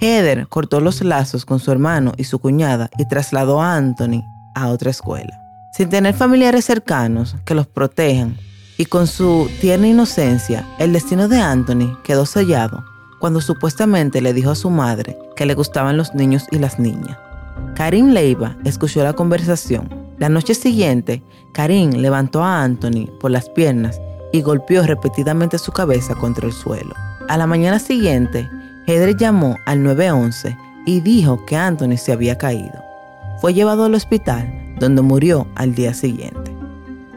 Heather 0.00 0.48
cortó 0.48 0.80
los 0.80 1.02
lazos 1.04 1.44
con 1.44 1.60
su 1.60 1.70
hermano 1.70 2.14
y 2.16 2.24
su 2.24 2.40
cuñada 2.40 2.90
y 2.98 3.06
trasladó 3.06 3.62
a 3.62 3.76
Anthony 3.76 4.24
a 4.56 4.70
otra 4.70 4.90
escuela. 4.90 5.40
Sin 5.72 5.88
tener 5.88 6.14
familiares 6.14 6.64
cercanos 6.64 7.36
que 7.44 7.54
los 7.54 7.68
protejan 7.68 8.36
y 8.76 8.86
con 8.86 9.06
su 9.06 9.48
tierna 9.60 9.86
inocencia, 9.86 10.66
el 10.80 10.92
destino 10.92 11.28
de 11.28 11.40
Anthony 11.40 11.96
quedó 12.02 12.26
sellado 12.26 12.82
cuando 13.20 13.40
supuestamente 13.40 14.20
le 14.20 14.32
dijo 14.32 14.50
a 14.50 14.56
su 14.56 14.68
madre 14.68 15.16
que 15.36 15.46
le 15.46 15.54
gustaban 15.54 15.96
los 15.96 16.12
niños 16.12 16.46
y 16.50 16.58
las 16.58 16.80
niñas. 16.80 17.16
Karim 17.76 18.08
Leiva 18.08 18.56
escuchó 18.64 19.04
la 19.04 19.12
conversación. 19.12 19.99
La 20.20 20.28
noche 20.28 20.54
siguiente, 20.54 21.22
Karim 21.52 21.92
levantó 21.92 22.44
a 22.44 22.62
Anthony 22.62 23.06
por 23.18 23.30
las 23.30 23.48
piernas 23.48 23.98
y 24.32 24.42
golpeó 24.42 24.82
repetidamente 24.82 25.56
su 25.56 25.72
cabeza 25.72 26.14
contra 26.14 26.46
el 26.46 26.52
suelo. 26.52 26.94
A 27.30 27.38
la 27.38 27.46
mañana 27.46 27.78
siguiente, 27.78 28.46
Heather 28.86 29.16
llamó 29.16 29.56
al 29.64 29.82
911 29.82 30.58
y 30.84 31.00
dijo 31.00 31.42
que 31.46 31.56
Anthony 31.56 31.96
se 31.96 32.12
había 32.12 32.36
caído. 32.36 32.84
Fue 33.40 33.54
llevado 33.54 33.86
al 33.86 33.94
hospital, 33.94 34.74
donde 34.78 35.00
murió 35.00 35.46
al 35.54 35.74
día 35.74 35.94
siguiente. 35.94 36.54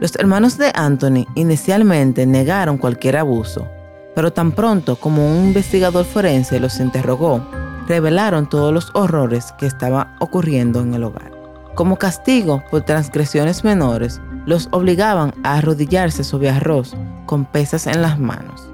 Los 0.00 0.16
hermanos 0.16 0.56
de 0.56 0.72
Anthony 0.74 1.26
inicialmente 1.34 2.24
negaron 2.24 2.78
cualquier 2.78 3.18
abuso, 3.18 3.68
pero 4.14 4.32
tan 4.32 4.52
pronto 4.52 4.96
como 4.96 5.30
un 5.30 5.48
investigador 5.48 6.06
forense 6.06 6.58
los 6.58 6.80
interrogó, 6.80 7.46
revelaron 7.86 8.48
todos 8.48 8.72
los 8.72 8.90
horrores 8.94 9.52
que 9.58 9.66
estaban 9.66 10.16
ocurriendo 10.20 10.80
en 10.80 10.94
el 10.94 11.04
hogar. 11.04 11.33
Como 11.74 11.96
castigo 11.96 12.62
por 12.70 12.82
transgresiones 12.82 13.64
menores, 13.64 14.20
los 14.46 14.68
obligaban 14.72 15.34
a 15.42 15.56
arrodillarse 15.56 16.24
sobre 16.24 16.50
arroz 16.50 16.94
con 17.26 17.44
pesas 17.44 17.86
en 17.86 18.02
las 18.02 18.18
manos. 18.18 18.68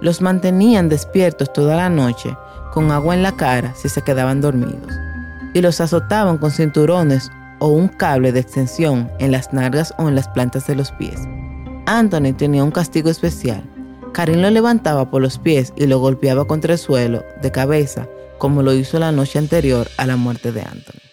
Los 0.00 0.20
mantenían 0.20 0.88
despiertos 0.88 1.52
toda 1.52 1.76
la 1.76 1.90
noche 1.90 2.36
con 2.72 2.90
agua 2.90 3.14
en 3.14 3.22
la 3.22 3.32
cara 3.32 3.74
si 3.74 3.88
se 3.88 4.02
quedaban 4.02 4.40
dormidos 4.40 4.92
y 5.52 5.60
los 5.60 5.80
azotaban 5.80 6.38
con 6.38 6.52
cinturones 6.52 7.30
o 7.58 7.68
un 7.68 7.88
cable 7.88 8.32
de 8.32 8.40
extensión 8.40 9.10
en 9.18 9.32
las 9.32 9.52
nalgas 9.52 9.92
o 9.98 10.08
en 10.08 10.14
las 10.14 10.28
plantas 10.28 10.66
de 10.66 10.76
los 10.76 10.92
pies. 10.92 11.20
Anthony 11.86 12.32
tenía 12.36 12.62
un 12.62 12.70
castigo 12.70 13.10
especial 13.10 13.68
Karim 14.12 14.40
lo 14.40 14.50
levantaba 14.50 15.10
por 15.10 15.22
los 15.22 15.38
pies 15.38 15.72
y 15.76 15.86
lo 15.86 15.98
golpeaba 16.00 16.44
contra 16.44 16.72
el 16.72 16.78
suelo 16.78 17.24
de 17.42 17.52
cabeza, 17.52 18.08
como 18.38 18.62
lo 18.62 18.74
hizo 18.74 18.98
la 18.98 19.12
noche 19.12 19.38
anterior 19.38 19.88
a 19.96 20.06
la 20.06 20.16
muerte 20.16 20.52
de 20.52 20.62
Anthony. 20.62 21.09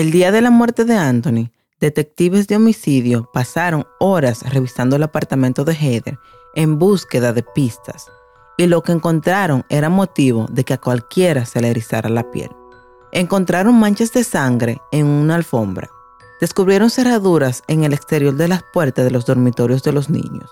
El 0.00 0.12
día 0.12 0.32
de 0.32 0.40
la 0.40 0.50
muerte 0.50 0.86
de 0.86 0.96
Anthony, 0.96 1.50
detectives 1.78 2.46
de 2.46 2.56
homicidio 2.56 3.28
pasaron 3.34 3.86
horas 3.98 4.50
revisando 4.50 4.96
el 4.96 5.02
apartamento 5.02 5.62
de 5.62 5.74
Heather 5.74 6.18
en 6.54 6.78
búsqueda 6.78 7.34
de 7.34 7.42
pistas, 7.42 8.06
y 8.56 8.66
lo 8.66 8.82
que 8.82 8.92
encontraron 8.92 9.66
era 9.68 9.90
motivo 9.90 10.46
de 10.50 10.64
que 10.64 10.72
a 10.72 10.80
cualquiera 10.80 11.44
se 11.44 11.60
le 11.60 11.68
erizara 11.68 12.08
la 12.08 12.30
piel. 12.30 12.48
Encontraron 13.12 13.78
manchas 13.78 14.10
de 14.14 14.24
sangre 14.24 14.80
en 14.90 15.04
una 15.04 15.34
alfombra, 15.34 15.90
descubrieron 16.40 16.88
cerraduras 16.88 17.62
en 17.68 17.84
el 17.84 17.92
exterior 17.92 18.34
de 18.36 18.48
las 18.48 18.62
puertas 18.72 19.04
de 19.04 19.10
los 19.10 19.26
dormitorios 19.26 19.82
de 19.82 19.92
los 19.92 20.08
niños. 20.08 20.50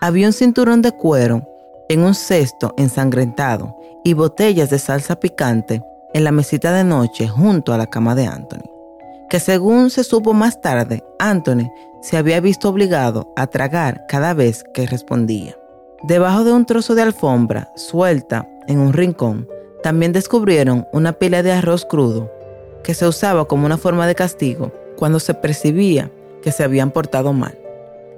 Había 0.00 0.26
un 0.26 0.32
cinturón 0.32 0.82
de 0.82 0.90
cuero 0.90 1.46
en 1.88 2.00
un 2.00 2.16
cesto 2.16 2.74
ensangrentado 2.76 3.76
y 4.02 4.14
botellas 4.14 4.70
de 4.70 4.80
salsa 4.80 5.20
picante 5.20 5.80
en 6.14 6.24
la 6.24 6.32
mesita 6.32 6.72
de 6.72 6.82
noche 6.82 7.28
junto 7.28 7.72
a 7.72 7.78
la 7.78 7.86
cama 7.86 8.16
de 8.16 8.26
Anthony, 8.26 8.71
que 9.32 9.40
según 9.40 9.88
se 9.88 10.04
supo 10.04 10.34
más 10.34 10.60
tarde, 10.60 11.02
Anthony 11.18 11.72
se 12.02 12.18
había 12.18 12.38
visto 12.42 12.68
obligado 12.68 13.32
a 13.34 13.46
tragar 13.46 14.04
cada 14.06 14.34
vez 14.34 14.62
que 14.74 14.86
respondía. 14.86 15.56
Debajo 16.02 16.44
de 16.44 16.52
un 16.52 16.66
trozo 16.66 16.94
de 16.94 17.00
alfombra 17.00 17.72
suelta 17.74 18.46
en 18.68 18.78
un 18.78 18.92
rincón, 18.92 19.48
también 19.82 20.12
descubrieron 20.12 20.86
una 20.92 21.14
pila 21.14 21.42
de 21.42 21.50
arroz 21.50 21.86
crudo 21.86 22.30
que 22.84 22.92
se 22.92 23.08
usaba 23.08 23.46
como 23.48 23.64
una 23.64 23.78
forma 23.78 24.06
de 24.06 24.14
castigo 24.14 24.70
cuando 24.98 25.18
se 25.18 25.32
percibía 25.32 26.10
que 26.42 26.52
se 26.52 26.62
habían 26.62 26.90
portado 26.90 27.32
mal. 27.32 27.58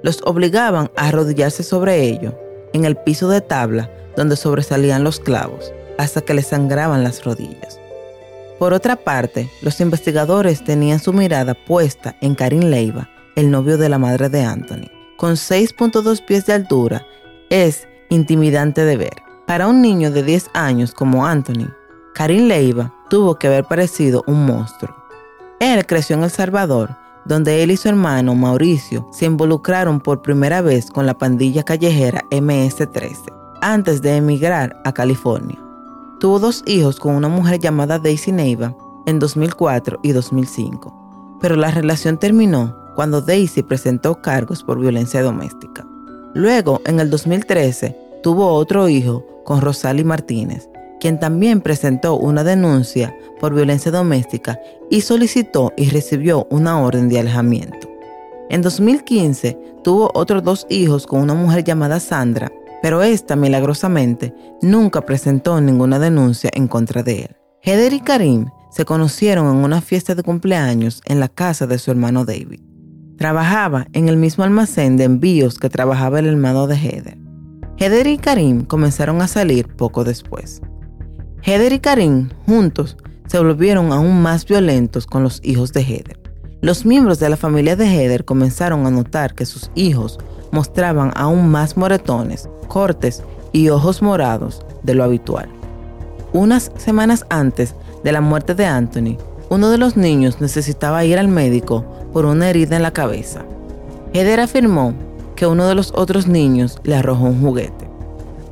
Los 0.03 0.21
obligaban 0.25 0.91
a 0.97 1.07
arrodillarse 1.07 1.63
sobre 1.63 2.03
ello, 2.09 2.37
en 2.73 2.83
el 2.83 2.97
piso 2.97 3.29
de 3.29 3.39
tabla 3.39 3.89
donde 4.17 4.35
sobresalían 4.35 5.05
los 5.05 5.21
clavos, 5.21 5.71
hasta 5.97 6.19
que 6.19 6.33
les 6.33 6.47
sangraban 6.47 7.05
las 7.05 7.23
rodillas. 7.23 7.79
Por 8.59 8.73
otra 8.73 8.95
parte, 8.95 9.49
los 9.61 9.81
investigadores 9.81 10.63
tenían 10.63 10.99
su 10.99 11.11
mirada 11.11 11.53
puesta 11.53 12.15
en 12.21 12.35
Karim 12.35 12.63
Leiva, 12.63 13.09
el 13.35 13.51
novio 13.51 13.77
de 13.77 13.89
la 13.89 13.99
madre 13.99 14.29
de 14.29 14.43
Anthony. 14.43 14.89
Con 15.17 15.33
6.2 15.33 16.23
pies 16.23 16.45
de 16.45 16.53
altura, 16.53 17.05
es 17.49 17.87
intimidante 18.09 18.85
de 18.85 18.95
ver. 18.95 19.15
Para 19.45 19.67
un 19.67 19.81
niño 19.81 20.09
de 20.09 20.23
10 20.23 20.51
años 20.53 20.93
como 20.93 21.25
Anthony, 21.25 21.67
Karim 22.13 22.47
Leiva 22.47 22.93
tuvo 23.09 23.35
que 23.35 23.47
haber 23.47 23.65
parecido 23.65 24.23
un 24.25 24.45
monstruo. 24.45 24.95
Él 25.59 25.85
creció 25.85 26.15
en 26.15 26.23
El 26.23 26.31
Salvador, 26.31 26.95
donde 27.25 27.61
él 27.61 27.71
y 27.71 27.77
su 27.77 27.89
hermano 27.89 28.35
Mauricio 28.35 29.09
se 29.11 29.25
involucraron 29.25 29.99
por 29.99 30.21
primera 30.21 30.61
vez 30.61 30.89
con 30.89 31.05
la 31.05 31.17
pandilla 31.17 31.63
callejera 31.63 32.23
MS-13, 32.31 33.33
antes 33.61 34.01
de 34.01 34.15
emigrar 34.15 34.81
a 34.85 34.93
California. 34.93 35.64
Tuvo 36.25 36.39
dos 36.39 36.63
hijos 36.65 36.99
con 36.99 37.13
una 37.13 37.27
mujer 37.27 37.59
llamada 37.59 37.99
Daisy 37.99 38.31
Neiva 38.31 38.75
en 39.05 39.19
2004 39.19 39.99
y 40.01 40.11
2005, 40.11 41.37
pero 41.39 41.55
la 41.55 41.69
relación 41.69 42.17
terminó 42.17 42.75
cuando 42.95 43.21
Daisy 43.21 43.61
presentó 43.61 44.23
cargos 44.23 44.63
por 44.63 44.79
violencia 44.79 45.21
doméstica. 45.21 45.85
Luego, 46.33 46.81
en 46.87 46.99
el 46.99 47.11
2013, 47.11 47.95
tuvo 48.23 48.53
otro 48.53 48.89
hijo 48.89 49.23
con 49.45 49.61
Rosali 49.61 50.03
Martínez, 50.03 50.67
quien 50.99 51.19
también 51.19 51.61
presentó 51.61 52.15
una 52.15 52.43
denuncia 52.43 53.15
por 53.39 53.53
violencia 53.53 53.91
doméstica 53.91 54.59
y 54.89 55.01
solicitó 55.01 55.73
y 55.77 55.91
recibió 55.91 56.47
una 56.49 56.81
orden 56.81 57.07
de 57.07 57.19
alejamiento. 57.19 57.87
En 58.49 58.63
2015 58.63 59.59
tuvo 59.83 60.09
otros 60.15 60.43
dos 60.43 60.65
hijos 60.71 61.05
con 61.05 61.21
una 61.21 61.35
mujer 61.35 61.63
llamada 61.63 61.99
Sandra, 61.99 62.51
pero 62.81 63.03
esta 63.03 63.35
milagrosamente 63.35 64.33
nunca 64.61 65.01
presentó 65.01 65.59
ninguna 65.61 65.99
denuncia 65.99 66.49
en 66.53 66.67
contra 66.67 67.03
de 67.03 67.23
él. 67.23 67.35
Heather 67.61 67.93
y 67.93 67.99
Karim 67.99 68.47
se 68.71 68.85
conocieron 68.85 69.47
en 69.47 69.63
una 69.63 69.81
fiesta 69.81 70.15
de 70.15 70.23
cumpleaños 70.23 71.01
en 71.05 71.19
la 71.19 71.29
casa 71.29 71.65
de 71.65 71.79
su 71.79 71.91
hermano 71.91 72.25
David. 72.25 72.59
Trabajaba 73.17 73.87
en 73.93 74.09
el 74.09 74.17
mismo 74.17 74.43
almacén 74.43 74.97
de 74.97 75.05
envíos 75.05 75.57
que 75.57 75.69
trabajaba 75.69 76.19
el 76.19 76.27
hermano 76.27 76.67
de 76.67 76.75
Heather. 76.75 77.17
Heather 77.77 78.07
y 78.07 78.17
Karim 78.17 78.65
comenzaron 78.65 79.21
a 79.21 79.27
salir 79.27 79.67
poco 79.75 80.03
después. 80.03 80.61
Heather 81.41 81.73
y 81.73 81.79
Karim 81.79 82.29
juntos 82.45 82.97
se 83.27 83.39
volvieron 83.39 83.91
aún 83.91 84.21
más 84.21 84.45
violentos 84.45 85.07
con 85.07 85.23
los 85.23 85.41
hijos 85.43 85.73
de 85.73 85.81
Heather. 85.81 86.19
Los 86.61 86.85
miembros 86.85 87.19
de 87.19 87.29
la 87.29 87.37
familia 87.37 87.75
de 87.75 87.85
Heather 87.85 88.25
comenzaron 88.25 88.85
a 88.85 88.91
notar 88.91 89.35
que 89.35 89.45
sus 89.45 89.71
hijos 89.75 90.17
mostraban 90.55 91.11
aún 91.15 91.49
más 91.49 91.75
moretones, 91.75 92.49
cortes 92.69 93.23
y 93.51 93.67
ojos 93.67 94.01
morados 94.01 94.65
de 94.83 94.95
lo 94.95 95.03
habitual. 95.03 95.49
Unas 96.31 96.71
semanas 96.77 97.25
antes 97.29 97.75
de 98.05 98.13
la 98.13 98.21
muerte 98.21 98.55
de 98.55 98.65
Anthony, 98.65 99.17
uno 99.49 99.69
de 99.69 99.77
los 99.77 99.97
niños 99.97 100.39
necesitaba 100.39 101.03
ir 101.03 101.19
al 101.19 101.27
médico 101.27 101.83
por 102.13 102.25
una 102.25 102.49
herida 102.49 102.77
en 102.77 102.83
la 102.83 102.93
cabeza. 102.93 103.45
Heather 104.13 104.39
afirmó 104.39 104.93
que 105.35 105.45
uno 105.45 105.67
de 105.67 105.75
los 105.75 105.91
otros 105.93 106.25
niños 106.25 106.79
le 106.83 106.95
arrojó 106.95 107.25
un 107.25 107.41
juguete. 107.41 107.89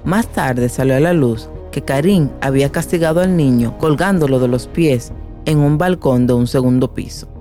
Más 0.03 0.27
tarde 0.27 0.67
salió 0.67 0.97
a 0.97 0.99
la 0.99 1.13
luz 1.13 1.47
que 1.71 1.81
Karim 1.81 2.29
había 2.41 2.69
castigado 2.69 3.21
al 3.21 3.37
niño 3.37 3.77
colgándolo 3.77 4.39
de 4.39 4.49
los 4.49 4.67
pies 4.67 5.13
en 5.45 5.59
un 5.59 5.77
balcón 5.77 6.27
de 6.27 6.33
un 6.33 6.47
segundo 6.47 6.93
piso. 6.93 7.32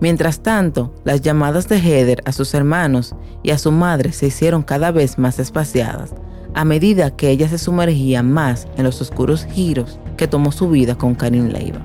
Mientras 0.00 0.40
tanto, 0.40 0.94
las 1.04 1.20
llamadas 1.20 1.68
de 1.68 1.78
Heather 1.78 2.22
a 2.24 2.32
sus 2.32 2.54
hermanos 2.54 3.14
y 3.42 3.50
a 3.50 3.58
su 3.58 3.72
madre 3.72 4.12
se 4.12 4.26
hicieron 4.26 4.62
cada 4.62 4.90
vez 4.90 5.18
más 5.18 5.38
espaciadas 5.38 6.14
a 6.54 6.64
medida 6.64 7.10
que 7.10 7.30
ella 7.30 7.48
se 7.48 7.58
sumergía 7.58 8.22
más 8.22 8.68
en 8.76 8.84
los 8.84 9.00
oscuros 9.00 9.46
giros 9.50 9.98
que 10.16 10.28
tomó 10.28 10.52
su 10.52 10.70
vida 10.70 10.94
con 10.94 11.14
Karim 11.14 11.48
Leiva. 11.48 11.80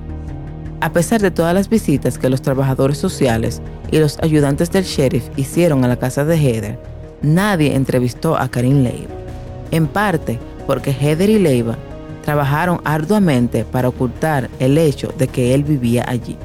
A 0.80 0.92
pesar 0.92 1.20
de 1.20 1.30
todas 1.30 1.52
las 1.52 1.68
visitas 1.68 2.18
que 2.18 2.30
los 2.30 2.40
trabajadores 2.40 2.96
sociales 2.96 3.60
y 3.90 3.98
los 3.98 4.18
ayudantes 4.20 4.70
del 4.70 4.84
sheriff 4.84 5.28
hicieron 5.36 5.84
a 5.84 5.88
la 5.88 5.98
casa 5.98 6.24
de 6.24 6.36
Heather, 6.36 6.78
nadie 7.20 7.74
entrevistó 7.74 8.36
a 8.36 8.48
Karim 8.48 8.82
Leiva. 8.82 9.12
En 9.72 9.88
parte 9.88 10.38
porque 10.66 10.92
Heather 10.92 11.28
y 11.28 11.38
Leiva 11.38 11.76
trabajaron 12.24 12.80
arduamente 12.84 13.64
para 13.64 13.88
ocultar 13.88 14.48
el 14.60 14.78
hecho 14.78 15.12
de 15.18 15.26
que 15.26 15.52
él 15.52 15.64
vivía 15.64 16.04
allí. 16.06 16.36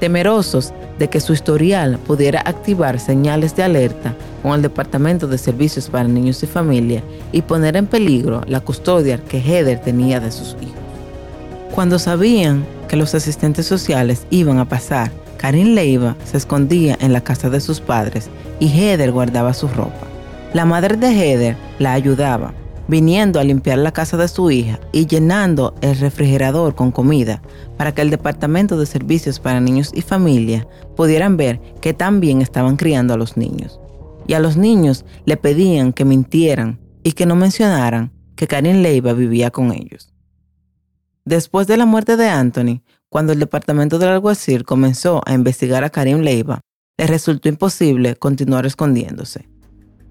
Temerosos 0.00 0.74
de 1.02 1.10
que 1.10 1.18
su 1.18 1.32
historial 1.32 1.98
pudiera 1.98 2.42
activar 2.44 3.00
señales 3.00 3.56
de 3.56 3.64
alerta 3.64 4.14
con 4.40 4.52
el 4.52 4.62
Departamento 4.62 5.26
de 5.26 5.36
Servicios 5.36 5.90
para 5.90 6.06
Niños 6.06 6.40
y 6.44 6.46
Familia 6.46 7.02
y 7.32 7.42
poner 7.42 7.76
en 7.76 7.88
peligro 7.88 8.42
la 8.46 8.60
custodia 8.60 9.18
que 9.18 9.40
Heather 9.40 9.80
tenía 9.80 10.20
de 10.20 10.30
sus 10.30 10.50
hijos. 10.62 10.76
Cuando 11.74 11.98
sabían 11.98 12.64
que 12.86 12.94
los 12.94 13.16
asistentes 13.16 13.66
sociales 13.66 14.28
iban 14.30 14.60
a 14.60 14.68
pasar, 14.68 15.10
Karin 15.38 15.74
Leiva 15.74 16.14
se 16.24 16.36
escondía 16.36 16.96
en 17.00 17.12
la 17.12 17.20
casa 17.20 17.50
de 17.50 17.60
sus 17.60 17.80
padres 17.80 18.30
y 18.60 18.68
Heather 18.68 19.10
guardaba 19.10 19.54
su 19.54 19.66
ropa. 19.66 20.06
La 20.52 20.64
madre 20.64 20.96
de 20.96 21.08
Heather 21.08 21.56
la 21.80 21.94
ayudaba, 21.94 22.54
viniendo 22.92 23.40
a 23.40 23.44
limpiar 23.44 23.78
la 23.78 23.90
casa 23.90 24.18
de 24.18 24.28
su 24.28 24.50
hija 24.50 24.78
y 24.92 25.06
llenando 25.06 25.74
el 25.80 25.98
refrigerador 25.98 26.74
con 26.74 26.92
comida 26.92 27.40
para 27.78 27.94
que 27.94 28.02
el 28.02 28.10
Departamento 28.10 28.78
de 28.78 28.84
Servicios 28.84 29.40
para 29.40 29.60
Niños 29.60 29.92
y 29.94 30.02
Familia 30.02 30.68
pudieran 30.94 31.38
ver 31.38 31.58
que 31.80 31.94
también 31.94 32.42
estaban 32.42 32.76
criando 32.76 33.14
a 33.14 33.16
los 33.16 33.38
niños. 33.38 33.80
Y 34.26 34.34
a 34.34 34.40
los 34.40 34.58
niños 34.58 35.06
le 35.24 35.38
pedían 35.38 35.94
que 35.94 36.04
mintieran 36.04 36.80
y 37.02 37.12
que 37.12 37.24
no 37.24 37.34
mencionaran 37.34 38.12
que 38.36 38.46
Karin 38.46 38.82
Leiva 38.82 39.14
vivía 39.14 39.50
con 39.50 39.72
ellos. 39.72 40.12
Después 41.24 41.66
de 41.66 41.78
la 41.78 41.86
muerte 41.86 42.18
de 42.18 42.28
Anthony, 42.28 42.82
cuando 43.08 43.32
el 43.32 43.38
departamento 43.38 43.98
del 43.98 44.10
alguacil 44.10 44.64
comenzó 44.64 45.22
a 45.24 45.32
investigar 45.32 45.82
a 45.82 45.88
Karim 45.88 46.18
Leiva, 46.18 46.60
le 46.98 47.06
resultó 47.06 47.48
imposible 47.48 48.16
continuar 48.16 48.66
escondiéndose. 48.66 49.48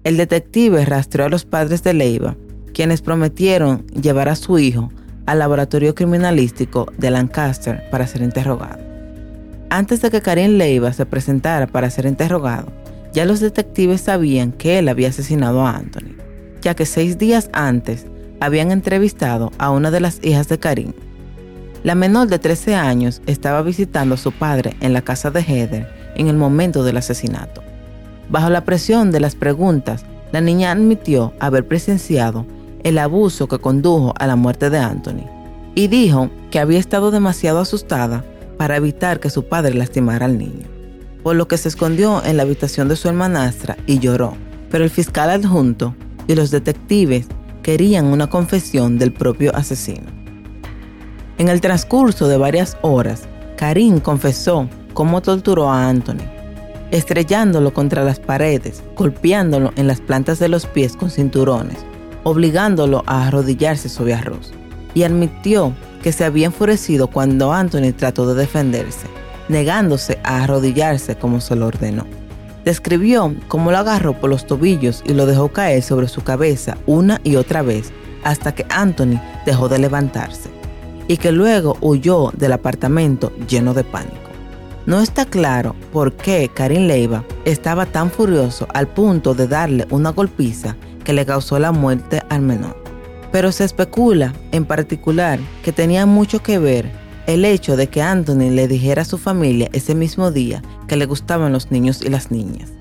El 0.02 0.16
detective 0.16 0.84
rastreó 0.84 1.26
a 1.26 1.28
los 1.28 1.44
padres 1.44 1.84
de 1.84 1.94
Leiva 1.94 2.36
quienes 2.72 3.02
prometieron 3.02 3.86
llevar 3.88 4.28
a 4.28 4.36
su 4.36 4.58
hijo 4.58 4.90
al 5.26 5.38
laboratorio 5.38 5.94
criminalístico 5.94 6.90
de 6.98 7.10
Lancaster 7.10 7.84
para 7.90 8.06
ser 8.06 8.22
interrogado. 8.22 8.78
Antes 9.70 10.02
de 10.02 10.10
que 10.10 10.20
Karim 10.20 10.58
Leiva 10.58 10.92
se 10.92 11.06
presentara 11.06 11.66
para 11.66 11.90
ser 11.90 12.06
interrogado, 12.06 12.72
ya 13.12 13.24
los 13.24 13.40
detectives 13.40 14.02
sabían 14.02 14.52
que 14.52 14.78
él 14.78 14.88
había 14.88 15.08
asesinado 15.08 15.66
a 15.66 15.76
Anthony, 15.76 16.16
ya 16.60 16.74
que 16.74 16.86
seis 16.86 17.18
días 17.18 17.50
antes 17.52 18.06
habían 18.40 18.70
entrevistado 18.70 19.52
a 19.58 19.70
una 19.70 19.90
de 19.90 20.00
las 20.00 20.18
hijas 20.22 20.48
de 20.48 20.58
Karim. 20.58 20.92
La 21.84 21.94
menor 21.94 22.28
de 22.28 22.38
13 22.38 22.74
años 22.74 23.22
estaba 23.26 23.62
visitando 23.62 24.14
a 24.14 24.18
su 24.18 24.32
padre 24.32 24.76
en 24.80 24.92
la 24.92 25.02
casa 25.02 25.30
de 25.30 25.42
Heather 25.42 25.88
en 26.16 26.28
el 26.28 26.36
momento 26.36 26.84
del 26.84 26.96
asesinato. 26.96 27.62
Bajo 28.28 28.50
la 28.50 28.64
presión 28.64 29.10
de 29.10 29.20
las 29.20 29.34
preguntas, 29.34 30.04
la 30.32 30.40
niña 30.40 30.72
admitió 30.72 31.32
haber 31.38 31.66
presenciado 31.66 32.46
el 32.84 32.98
abuso 32.98 33.46
que 33.48 33.58
condujo 33.58 34.14
a 34.18 34.26
la 34.26 34.36
muerte 34.36 34.70
de 34.70 34.78
Anthony 34.78 35.26
y 35.74 35.88
dijo 35.88 36.30
que 36.50 36.58
había 36.58 36.78
estado 36.78 37.10
demasiado 37.10 37.60
asustada 37.60 38.24
para 38.58 38.76
evitar 38.76 39.20
que 39.20 39.30
su 39.30 39.44
padre 39.44 39.74
lastimara 39.74 40.26
al 40.26 40.38
niño, 40.38 40.66
por 41.22 41.36
lo 41.36 41.48
que 41.48 41.56
se 41.56 41.68
escondió 41.68 42.22
en 42.24 42.36
la 42.36 42.42
habitación 42.42 42.88
de 42.88 42.96
su 42.96 43.08
hermanastra 43.08 43.76
y 43.86 43.98
lloró. 43.98 44.34
Pero 44.70 44.84
el 44.84 44.90
fiscal 44.90 45.30
adjunto 45.30 45.94
y 46.26 46.34
los 46.34 46.50
detectives 46.50 47.26
querían 47.62 48.06
una 48.06 48.28
confesión 48.28 48.98
del 48.98 49.12
propio 49.12 49.54
asesino. 49.54 50.10
En 51.38 51.48
el 51.48 51.60
transcurso 51.60 52.28
de 52.28 52.36
varias 52.36 52.76
horas, 52.82 53.22
Karim 53.56 54.00
confesó 54.00 54.68
cómo 54.92 55.22
torturó 55.22 55.70
a 55.70 55.88
Anthony, 55.88 56.24
estrellándolo 56.90 57.72
contra 57.72 58.04
las 58.04 58.20
paredes, 58.20 58.82
golpeándolo 58.96 59.72
en 59.76 59.86
las 59.86 60.00
plantas 60.00 60.38
de 60.38 60.48
los 60.48 60.66
pies 60.66 60.96
con 60.96 61.10
cinturones 61.10 61.78
obligándolo 62.24 63.02
a 63.06 63.26
arrodillarse 63.26 63.88
sobre 63.88 64.14
arroz, 64.14 64.52
y 64.94 65.02
admitió 65.02 65.72
que 66.02 66.12
se 66.12 66.24
había 66.24 66.46
enfurecido 66.46 67.08
cuando 67.08 67.52
Anthony 67.52 67.92
trató 67.96 68.26
de 68.26 68.40
defenderse, 68.40 69.06
negándose 69.48 70.18
a 70.24 70.42
arrodillarse 70.42 71.16
como 71.16 71.40
se 71.40 71.56
lo 71.56 71.66
ordenó. 71.66 72.06
Describió 72.64 73.34
cómo 73.48 73.70
lo 73.70 73.78
agarró 73.78 74.18
por 74.18 74.30
los 74.30 74.46
tobillos 74.46 75.02
y 75.04 75.14
lo 75.14 75.26
dejó 75.26 75.48
caer 75.48 75.82
sobre 75.82 76.08
su 76.08 76.22
cabeza 76.22 76.78
una 76.86 77.20
y 77.24 77.36
otra 77.36 77.62
vez 77.62 77.92
hasta 78.22 78.54
que 78.54 78.66
Anthony 78.68 79.20
dejó 79.44 79.68
de 79.68 79.78
levantarse, 79.78 80.48
y 81.08 81.16
que 81.16 81.32
luego 81.32 81.76
huyó 81.80 82.30
del 82.36 82.52
apartamento 82.52 83.32
lleno 83.48 83.74
de 83.74 83.84
pánico. 83.84 84.16
No 84.84 85.00
está 85.00 85.24
claro 85.24 85.76
por 85.92 86.12
qué 86.12 86.50
Karim 86.52 86.86
Leiva 86.86 87.24
estaba 87.44 87.86
tan 87.86 88.10
furioso 88.10 88.66
al 88.74 88.88
punto 88.88 89.32
de 89.34 89.46
darle 89.46 89.86
una 89.90 90.10
golpiza 90.10 90.76
que 91.04 91.12
le 91.12 91.26
causó 91.26 91.58
la 91.58 91.72
muerte 91.72 92.22
al 92.28 92.42
menor. 92.42 92.76
Pero 93.30 93.50
se 93.52 93.64
especula, 93.64 94.34
en 94.52 94.64
particular, 94.64 95.40
que 95.62 95.72
tenía 95.72 96.06
mucho 96.06 96.42
que 96.42 96.58
ver 96.58 96.90
el 97.26 97.44
hecho 97.44 97.76
de 97.76 97.88
que 97.88 98.02
Anthony 98.02 98.50
le 98.50 98.68
dijera 98.68 99.02
a 99.02 99.06
su 99.06 99.16
familia 99.18 99.68
ese 99.72 99.94
mismo 99.94 100.30
día 100.30 100.62
que 100.88 100.96
le 100.96 101.06
gustaban 101.06 101.52
los 101.52 101.70
niños 101.70 102.02
y 102.02 102.08
las 102.08 102.30
niñas. 102.30 102.72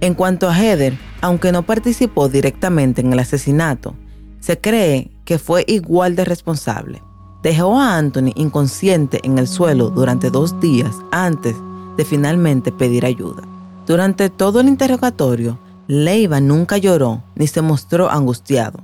En 0.00 0.14
cuanto 0.14 0.48
a 0.48 0.56
Heather, 0.56 0.96
aunque 1.20 1.50
no 1.50 1.64
participó 1.64 2.28
directamente 2.28 3.00
en 3.00 3.12
el 3.12 3.18
asesinato, 3.18 3.94
se 4.40 4.58
cree 4.60 5.10
que 5.24 5.38
fue 5.38 5.64
igual 5.66 6.14
de 6.14 6.24
responsable. 6.24 7.02
Dejó 7.42 7.80
a 7.80 7.96
Anthony 7.96 8.32
inconsciente 8.36 9.20
en 9.24 9.38
el 9.38 9.48
suelo 9.48 9.90
durante 9.90 10.30
dos 10.30 10.60
días 10.60 10.94
antes 11.10 11.56
de 11.96 12.04
finalmente 12.04 12.70
pedir 12.70 13.04
ayuda. 13.04 13.42
Durante 13.86 14.28
todo 14.30 14.60
el 14.60 14.68
interrogatorio, 14.68 15.58
Leiva 15.90 16.38
nunca 16.38 16.76
lloró 16.76 17.22
ni 17.34 17.46
se 17.46 17.62
mostró 17.62 18.10
angustiado, 18.10 18.80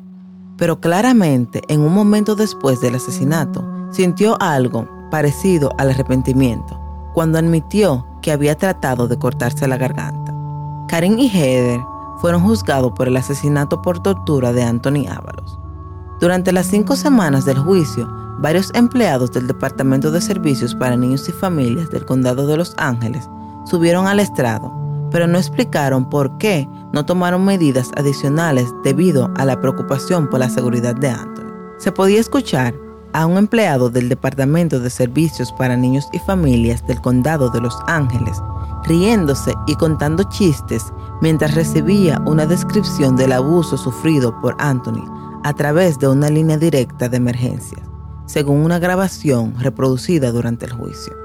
pero 0.56 0.80
claramente 0.80 1.60
en 1.68 1.82
un 1.82 1.92
momento 1.92 2.34
después 2.34 2.80
del 2.80 2.94
asesinato 2.94 3.62
sintió 3.90 4.40
algo 4.40 4.88
parecido 5.10 5.70
al 5.76 5.90
arrepentimiento 5.90 6.80
cuando 7.12 7.36
admitió 7.36 8.06
que 8.22 8.32
había 8.32 8.56
tratado 8.56 9.06
de 9.06 9.18
cortarse 9.18 9.68
la 9.68 9.76
garganta. 9.76 10.34
Karim 10.88 11.18
y 11.18 11.28
Heather 11.28 11.78
fueron 12.22 12.40
juzgados 12.40 12.92
por 12.92 13.06
el 13.06 13.18
asesinato 13.18 13.82
por 13.82 14.02
tortura 14.02 14.54
de 14.54 14.62
Anthony 14.62 15.06
Ábalos. 15.06 15.58
Durante 16.22 16.52
las 16.52 16.68
cinco 16.68 16.96
semanas 16.96 17.44
del 17.44 17.58
juicio, 17.58 18.08
varios 18.38 18.72
empleados 18.74 19.30
del 19.30 19.46
Departamento 19.46 20.10
de 20.10 20.22
Servicios 20.22 20.74
para 20.74 20.96
Niños 20.96 21.28
y 21.28 21.32
Familias 21.32 21.90
del 21.90 22.06
Condado 22.06 22.46
de 22.46 22.56
Los 22.56 22.74
Ángeles 22.78 23.28
subieron 23.66 24.06
al 24.06 24.20
estrado 24.20 24.83
pero 25.14 25.28
no 25.28 25.38
explicaron 25.38 26.10
por 26.10 26.38
qué 26.38 26.68
no 26.92 27.06
tomaron 27.06 27.44
medidas 27.44 27.92
adicionales 27.96 28.74
debido 28.82 29.30
a 29.36 29.44
la 29.44 29.60
preocupación 29.60 30.28
por 30.28 30.40
la 30.40 30.50
seguridad 30.50 30.96
de 30.96 31.08
Anthony. 31.08 31.52
Se 31.78 31.92
podía 31.92 32.18
escuchar 32.18 32.74
a 33.12 33.24
un 33.24 33.38
empleado 33.38 33.90
del 33.90 34.08
Departamento 34.08 34.80
de 34.80 34.90
Servicios 34.90 35.52
para 35.52 35.76
Niños 35.76 36.08
y 36.12 36.18
Familias 36.18 36.84
del 36.88 37.00
Condado 37.00 37.48
de 37.50 37.60
Los 37.60 37.78
Ángeles 37.86 38.42
riéndose 38.86 39.54
y 39.68 39.76
contando 39.76 40.24
chistes 40.24 40.92
mientras 41.22 41.54
recibía 41.54 42.20
una 42.26 42.44
descripción 42.44 43.14
del 43.14 43.34
abuso 43.34 43.76
sufrido 43.76 44.34
por 44.40 44.56
Anthony 44.58 45.04
a 45.44 45.54
través 45.54 45.96
de 46.00 46.08
una 46.08 46.28
línea 46.28 46.58
directa 46.58 47.08
de 47.08 47.18
emergencias. 47.18 47.82
según 48.26 48.64
una 48.64 48.80
grabación 48.80 49.54
reproducida 49.60 50.32
durante 50.32 50.66
el 50.66 50.72
juicio. 50.72 51.23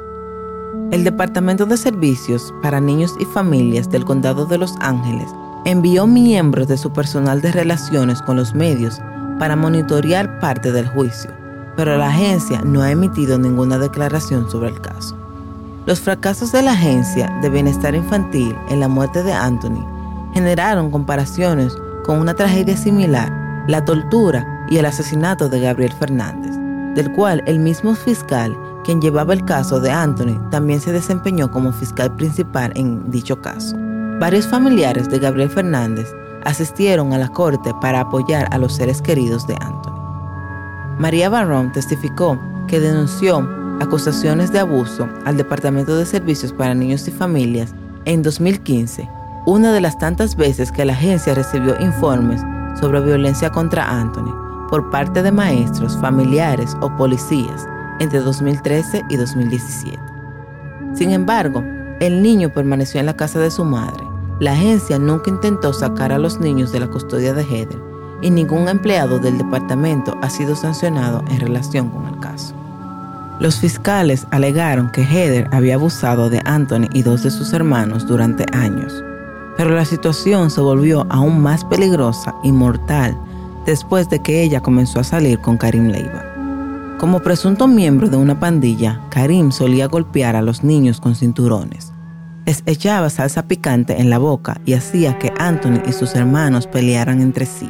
El 0.92 1.04
Departamento 1.04 1.66
de 1.66 1.78
Servicios 1.78 2.54
para 2.62 2.80
Niños 2.80 3.16
y 3.20 3.26
Familias 3.26 3.90
del 3.90 4.06
Condado 4.06 4.46
de 4.46 4.58
Los 4.58 4.76
Ángeles 4.80 5.30
envió 5.66 6.08
miembros 6.08 6.68
de 6.68 6.78
su 6.78 6.92
personal 6.92 7.42
de 7.42 7.52
relaciones 7.52 8.22
con 8.22 8.38
los 8.38 8.56
medios 8.56 9.00
para 9.40 9.56
monitorear 9.56 10.40
parte 10.40 10.72
del 10.72 10.88
juicio, 10.88 11.32
pero 11.76 11.98
la 11.98 12.08
agencia 12.08 12.62
no 12.64 12.82
ha 12.82 12.92
emitido 12.92 13.38
ninguna 13.38 13.78
declaración 13.78 14.50
sobre 14.50 14.70
el 14.70 14.82
caso. 14.82 15.18
Los 15.86 16.00
fracasos 16.00 16.52
de 16.52 16.62
la 16.62 16.74
Agencia 16.74 17.32
de 17.42 17.50
Bienestar 17.50 17.96
Infantil 17.96 18.56
en 18.70 18.80
la 18.80 18.88
muerte 18.88 19.24
de 19.24 19.34
Anthony 19.34 19.86
generaron 20.34 20.92
comparaciones 20.92 21.76
con 22.04 22.20
una 22.20 22.34
tragedia 22.34 22.78
similar, 22.78 23.32
la 23.68 23.84
tortura 23.86 24.66
y 24.70 24.78
el 24.78 24.86
asesinato 24.86 25.50
de 25.50 25.62
Gabriel 25.62 25.94
Fernández, 25.94 26.56
del 26.96 27.12
cual 27.14 27.44
el 27.48 27.60
mismo 27.60 27.96
fiscal 27.96 28.56
quien 28.90 29.02
llevaba 29.02 29.34
el 29.34 29.46
caso 29.46 29.80
de 29.80 29.92
Anthony 29.92 30.50
también 30.50 30.82
se 30.82 30.92
desempeñó 30.92 31.52
como 31.52 31.72
fiscal 31.72 32.16
principal 32.16 32.72
en 32.74 33.12
dicho 33.12 33.40
caso. 33.40 33.76
Varios 34.20 34.48
familiares 34.48 35.08
de 35.12 35.20
Gabriel 35.20 35.52
Fernández 35.52 36.12
asistieron 36.44 37.14
a 37.14 37.20
la 37.20 37.28
corte 37.28 37.72
para 37.82 38.00
apoyar 38.00 38.48
a 38.52 38.58
los 38.58 38.74
seres 38.74 39.00
queridos 39.00 39.46
de 39.46 39.54
Anthony. 39.62 40.98
María 40.98 41.30
Barrón 41.30 41.72
testificó 41.72 42.40
que 42.68 42.80
denunció 42.80 43.48
acusaciones 43.80 44.52
de 44.52 44.58
abuso 44.58 45.08
al 45.24 45.38
Departamento 45.38 45.96
de 45.96 46.08
Servicios 46.08 46.52
para 46.52 46.74
Niños 46.74 47.08
y 47.08 47.12
Familias 47.12 47.76
en 48.06 48.24
2015, 48.24 49.08
una 49.46 49.72
de 49.72 49.82
las 49.82 50.00
tantas 50.00 50.36
veces 50.36 50.72
que 50.72 50.84
la 50.84 50.94
agencia 50.94 51.36
recibió 51.36 51.80
informes 51.80 52.42
sobre 52.80 53.02
violencia 53.02 53.52
contra 53.52 53.88
Anthony 53.88 54.34
por 54.68 54.90
parte 54.90 55.22
de 55.22 55.32
maestros, 55.32 55.96
familiares 55.98 56.76
o 56.82 56.90
policías 56.98 57.68
entre 58.00 58.20
2013 58.20 59.04
y 59.10 59.18
2017. 59.18 60.00
Sin 60.94 61.12
embargo, 61.12 61.64
el 62.00 62.22
niño 62.22 62.50
permaneció 62.50 63.00
en 63.00 63.06
la 63.06 63.16
casa 63.16 63.40
de 63.40 63.52
su 63.52 63.66
madre. 63.66 64.04
La 64.40 64.54
agencia 64.54 64.98
nunca 64.98 65.30
intentó 65.30 65.74
sacar 65.74 66.12
a 66.12 66.18
los 66.18 66.40
niños 66.40 66.72
de 66.72 66.80
la 66.80 66.88
custodia 66.88 67.34
de 67.34 67.44
Heather 67.44 67.80
y 68.22 68.32
ningún 68.32 68.68
empleado 68.68 69.20
del 69.20 69.38
departamento 69.38 70.18
ha 70.22 70.30
sido 70.30 70.56
sancionado 70.56 71.24
en 71.30 71.40
relación 71.40 71.90
con 71.90 72.08
el 72.08 72.20
caso. 72.20 72.56
Los 73.40 73.60
fiscales 73.60 74.28
alegaron 74.32 74.92
que 74.92 75.04
Heather 75.04 75.48
había 75.52 75.76
abusado 75.76 76.30
de 76.30 76.42
Anthony 76.46 76.88
y 76.94 77.04
dos 77.04 77.24
de 77.24 77.32
sus 77.32 77.54
hermanos 77.54 78.06
durante 78.06 78.46
años, 78.54 79.04
pero 79.56 79.72
la 79.72 79.86
situación 79.86 80.50
se 80.52 80.62
volvió 80.62 81.06
aún 81.10 81.42
más 81.42 81.64
peligrosa 81.66 82.36
y 82.44 82.52
mortal 82.52 83.18
después 83.66 84.10
de 84.10 84.20
que 84.20 84.44
ella 84.44 84.62
comenzó 84.62 85.00
a 85.00 85.06
salir 85.06 85.40
con 85.40 85.58
Karim 85.58 85.88
Leiva. 85.88 86.29
Como 87.00 87.22
presunto 87.22 87.66
miembro 87.66 88.10
de 88.10 88.18
una 88.18 88.42
pandilla, 88.42 89.00
Karim 89.10 89.54
solía 89.54 89.88
golpear 89.88 90.36
a 90.36 90.42
los 90.42 90.66
niños 90.66 91.00
con 91.00 91.16
cinturones. 91.16 91.94
Les 92.46 92.62
echaba 92.66 93.10
salsa 93.10 93.48
picante 93.48 94.02
en 94.02 94.10
la 94.10 94.18
boca 94.18 94.60
y 94.66 94.74
hacía 94.74 95.18
que 95.18 95.32
Anthony 95.40 95.82
y 95.88 95.94
sus 95.94 96.14
hermanos 96.16 96.68
pelearan 96.68 97.22
entre 97.22 97.46
sí. 97.46 97.70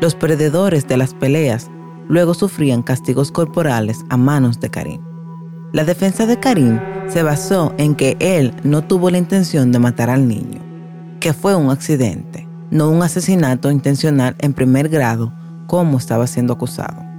Los 0.00 0.14
perdedores 0.14 0.86
de 0.86 0.96
las 0.96 1.12
peleas 1.12 1.72
luego 2.08 2.34
sufrían 2.34 2.84
castigos 2.84 3.32
corporales 3.32 4.04
a 4.10 4.16
manos 4.16 4.60
de 4.60 4.70
Karim. 4.70 5.00
La 5.72 5.82
defensa 5.82 6.24
de 6.26 6.38
Karim 6.38 6.78
se 7.08 7.24
basó 7.24 7.74
en 7.78 7.96
que 7.96 8.16
él 8.20 8.54
no 8.62 8.82
tuvo 8.82 9.10
la 9.10 9.18
intención 9.18 9.72
de 9.72 9.80
matar 9.80 10.08
al 10.08 10.28
niño, 10.28 10.60
que 11.18 11.32
fue 11.32 11.56
un 11.56 11.70
accidente, 11.70 12.46
no 12.70 12.90
un 12.90 13.02
asesinato 13.02 13.72
intencional 13.72 14.36
en 14.38 14.52
primer 14.52 14.88
grado 14.88 15.32
como 15.66 15.98
estaba 15.98 16.28
siendo 16.28 16.52
acusado. 16.52 17.11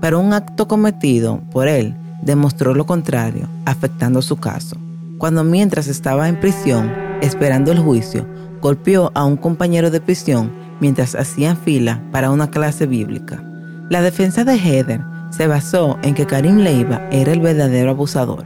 Pero 0.00 0.18
un 0.20 0.32
acto 0.32 0.66
cometido 0.66 1.40
por 1.52 1.68
él 1.68 1.94
demostró 2.22 2.74
lo 2.74 2.86
contrario, 2.86 3.48
afectando 3.64 4.22
su 4.22 4.36
caso, 4.36 4.76
cuando 5.18 5.44
mientras 5.44 5.86
estaba 5.86 6.28
en 6.28 6.40
prisión, 6.40 6.90
esperando 7.20 7.72
el 7.72 7.78
juicio, 7.78 8.26
golpeó 8.60 9.10
a 9.14 9.24
un 9.24 9.36
compañero 9.36 9.90
de 9.90 10.00
prisión 10.00 10.52
mientras 10.80 11.14
hacían 11.14 11.56
fila 11.56 12.02
para 12.10 12.30
una 12.30 12.50
clase 12.50 12.86
bíblica. 12.86 13.42
La 13.88 14.02
defensa 14.02 14.44
de 14.44 14.58
Heather 14.58 15.02
se 15.30 15.46
basó 15.46 15.98
en 16.02 16.14
que 16.14 16.26
Karim 16.26 16.58
Leiva 16.58 17.06
era 17.10 17.32
el 17.32 17.40
verdadero 17.40 17.90
abusador 17.90 18.44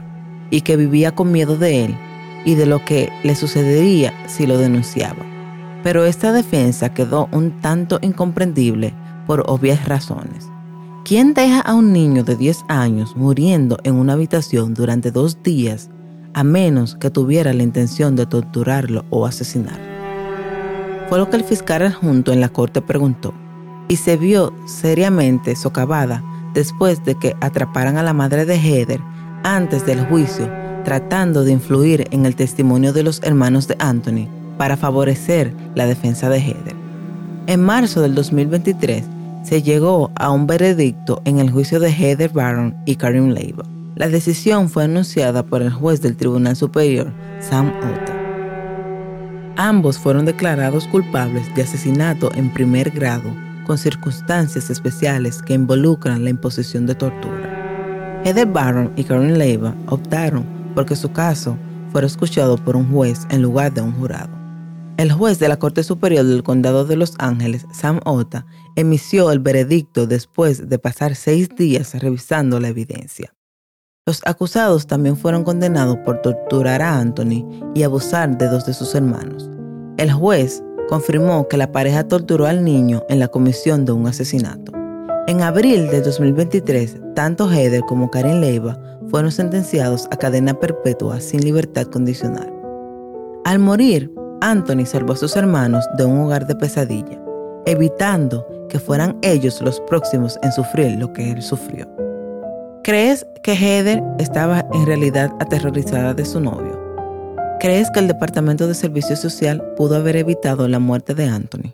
y 0.49 0.61
que 0.61 0.77
vivía 0.77 1.13
con 1.13 1.31
miedo 1.31 1.57
de 1.57 1.85
él 1.85 1.97
y 2.45 2.55
de 2.55 2.65
lo 2.65 2.83
que 2.85 3.09
le 3.23 3.35
sucedería 3.35 4.13
si 4.27 4.45
lo 4.45 4.57
denunciaba. 4.57 5.25
Pero 5.83 6.05
esta 6.05 6.31
defensa 6.31 6.93
quedó 6.93 7.27
un 7.31 7.59
tanto 7.61 7.99
incomprendible 8.01 8.93
por 9.27 9.43
obvias 9.47 9.87
razones. 9.87 10.49
¿Quién 11.05 11.35
deja 11.35 11.59
a 11.59 11.75
un 11.75 11.93
niño 11.93 12.23
de 12.23 12.35
10 12.35 12.65
años 12.67 13.15
muriendo 13.15 13.77
en 13.83 13.93
una 13.93 14.13
habitación 14.13 14.73
durante 14.73 15.11
dos 15.11 15.43
días 15.43 15.91
a 16.33 16.43
menos 16.43 16.95
que 16.95 17.11
tuviera 17.11 17.53
la 17.53 17.61
intención 17.61 18.15
de 18.15 18.25
torturarlo 18.25 19.05
o 19.11 19.27
asesinarlo? 19.27 19.85
Fue 21.07 21.19
lo 21.19 21.29
que 21.29 21.37
el 21.37 21.43
fiscal 21.43 21.83
adjunto 21.83 22.33
en 22.33 22.41
la 22.41 22.49
corte 22.49 22.81
preguntó 22.81 23.35
y 23.87 23.97
se 23.97 24.17
vio 24.17 24.51
seriamente 24.65 25.55
socavada 25.55 26.23
después 26.55 27.05
de 27.05 27.13
que 27.13 27.35
atraparan 27.39 27.97
a 27.97 28.03
la 28.03 28.13
madre 28.13 28.45
de 28.45 28.55
Heather 28.55 28.99
antes 29.43 29.85
del 29.85 30.03
juicio, 30.07 30.49
tratando 30.85 31.43
de 31.43 31.51
influir 31.51 32.07
en 32.09 32.25
el 32.25 32.35
testimonio 32.35 32.93
de 32.93 33.03
los 33.03 33.21
hermanos 33.21 33.67
de 33.67 33.75
Anthony 33.77 34.27
para 34.57 34.75
favorecer 34.75 35.53
la 35.75 35.85
defensa 35.85 36.29
de 36.29 36.39
Heather. 36.39 36.75
En 37.45 37.61
marzo 37.61 38.01
del 38.01 38.15
2023 38.15 39.05
se 39.45 39.61
llegó 39.61 40.11
a 40.15 40.31
un 40.31 40.47
veredicto 40.47 41.21
en 41.23 41.37
el 41.37 41.51
juicio 41.51 41.79
de 41.79 41.91
Heather 41.91 42.31
Barron 42.31 42.75
y 42.85 42.95
Karim 42.95 43.29
Leiva. 43.29 43.63
La 43.95 44.09
decisión 44.09 44.69
fue 44.69 44.85
anunciada 44.85 45.43
por 45.43 45.61
el 45.61 45.71
juez 45.71 46.01
del 46.01 46.17
Tribunal 46.17 46.55
Superior, 46.55 47.13
Sam 47.39 47.71
Ota. 47.77 48.13
Ambos 49.55 49.99
fueron 49.99 50.25
declarados 50.25 50.87
culpables 50.87 51.53
de 51.53 51.61
asesinato 51.61 52.31
en 52.33 52.51
primer 52.51 52.89
grado 52.89 53.31
con 53.67 53.77
circunstancias 53.77 54.71
especiales 54.71 55.43
que 55.43 55.53
involucran 55.53 56.23
la 56.23 56.31
imposición 56.31 56.87
de 56.87 56.95
tortura. 56.95 58.21
Heather 58.25 58.47
Barron 58.47 58.91
y 58.95 59.03
Karen 59.03 59.37
Leiva 59.37 59.75
optaron 59.87 60.43
porque 60.73 60.95
su 60.95 61.11
caso 61.11 61.55
fuera 61.91 62.07
escuchado 62.07 62.57
por 62.57 62.75
un 62.75 62.91
juez 62.91 63.27
en 63.29 63.43
lugar 63.43 63.71
de 63.71 63.81
un 63.81 63.91
jurado. 63.93 64.44
El 64.97 65.11
juez 65.11 65.39
de 65.39 65.49
la 65.49 65.59
Corte 65.59 65.83
Superior 65.83 66.25
del 66.25 66.41
Condado 66.41 66.85
de 66.85 66.95
Los 66.95 67.15
Ángeles, 67.17 67.65
Sam 67.73 67.99
Ota, 68.05 68.45
emitió 68.77 69.29
el 69.29 69.39
veredicto 69.39 70.07
después 70.07 70.69
de 70.69 70.79
pasar 70.79 71.15
seis 71.15 71.49
días 71.49 71.93
revisando 71.95 72.61
la 72.61 72.69
evidencia. 72.69 73.33
Los 74.05 74.21
acusados 74.25 74.87
también 74.87 75.17
fueron 75.17 75.43
condenados 75.43 75.97
por 76.05 76.21
torturar 76.21 76.81
a 76.81 76.97
Anthony 76.97 77.45
y 77.75 77.83
abusar 77.83 78.37
de 78.37 78.47
dos 78.47 78.65
de 78.65 78.73
sus 78.73 78.95
hermanos. 78.95 79.49
El 79.97 80.13
juez 80.13 80.63
confirmó 80.87 81.49
que 81.49 81.57
la 81.57 81.73
pareja 81.73 82.07
torturó 82.07 82.45
al 82.45 82.63
niño 82.63 83.03
en 83.09 83.19
la 83.19 83.27
comisión 83.27 83.83
de 83.83 83.91
un 83.91 84.07
asesinato. 84.07 84.71
En 85.27 85.41
abril 85.41 85.89
de 85.89 86.01
2023, 86.01 87.01
tanto 87.15 87.51
Heather 87.51 87.81
como 87.81 88.09
Karen 88.09 88.39
Leiva 88.39 88.79
fueron 89.09 89.31
sentenciados 89.31 90.07
a 90.11 90.15
cadena 90.15 90.57
perpetua 90.57 91.19
sin 91.19 91.41
libertad 91.41 91.87
condicional. 91.87 92.53
Al 93.43 93.59
morir, 93.59 94.14
Anthony 94.45 94.85
salvó 94.85 95.13
a 95.13 95.15
sus 95.15 95.35
hermanos 95.35 95.89
de 95.97 96.05
un 96.05 96.19
hogar 96.19 96.45
de 96.45 96.55
pesadilla, 96.55 97.19
evitando 97.65 98.47
que 98.69 98.77
fueran 98.77 99.17
ellos 99.23 99.59
los 99.59 99.81
próximos 99.81 100.37
en 100.43 100.51
sufrir 100.51 100.99
lo 100.99 101.11
que 101.13 101.31
él 101.31 101.41
sufrió. 101.41 101.89
¿Crees 102.83 103.25
que 103.41 103.55
Heather 103.55 104.03
estaba 104.19 104.63
en 104.71 104.85
realidad 104.85 105.31
aterrorizada 105.39 106.13
de 106.13 106.25
su 106.25 106.39
novio? 106.39 106.79
¿Crees 107.59 107.89
que 107.89 107.99
el 107.99 108.07
Departamento 108.07 108.67
de 108.67 108.75
Servicio 108.75 109.15
Social 109.15 109.63
pudo 109.75 109.95
haber 109.95 110.15
evitado 110.15 110.67
la 110.67 110.77
muerte 110.77 111.15
de 111.15 111.25
Anthony? 111.25 111.73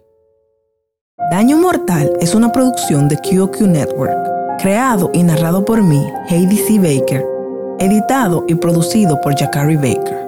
Daño 1.30 1.58
Mortal 1.58 2.14
es 2.22 2.34
una 2.34 2.54
producción 2.54 3.10
de 3.10 3.18
QQ 3.18 3.64
Network, 3.64 4.16
creado 4.60 5.12
y 5.14 5.24
narrado 5.24 5.66
por 5.66 5.84
mí, 5.84 6.08
Heidi 6.30 6.56
C. 6.56 6.80
Baker, 6.80 7.26
editado 7.80 8.46
y 8.48 8.56
producido 8.56 9.20
por 9.20 9.38
Jacari 9.38 9.76
Baker. 9.76 10.21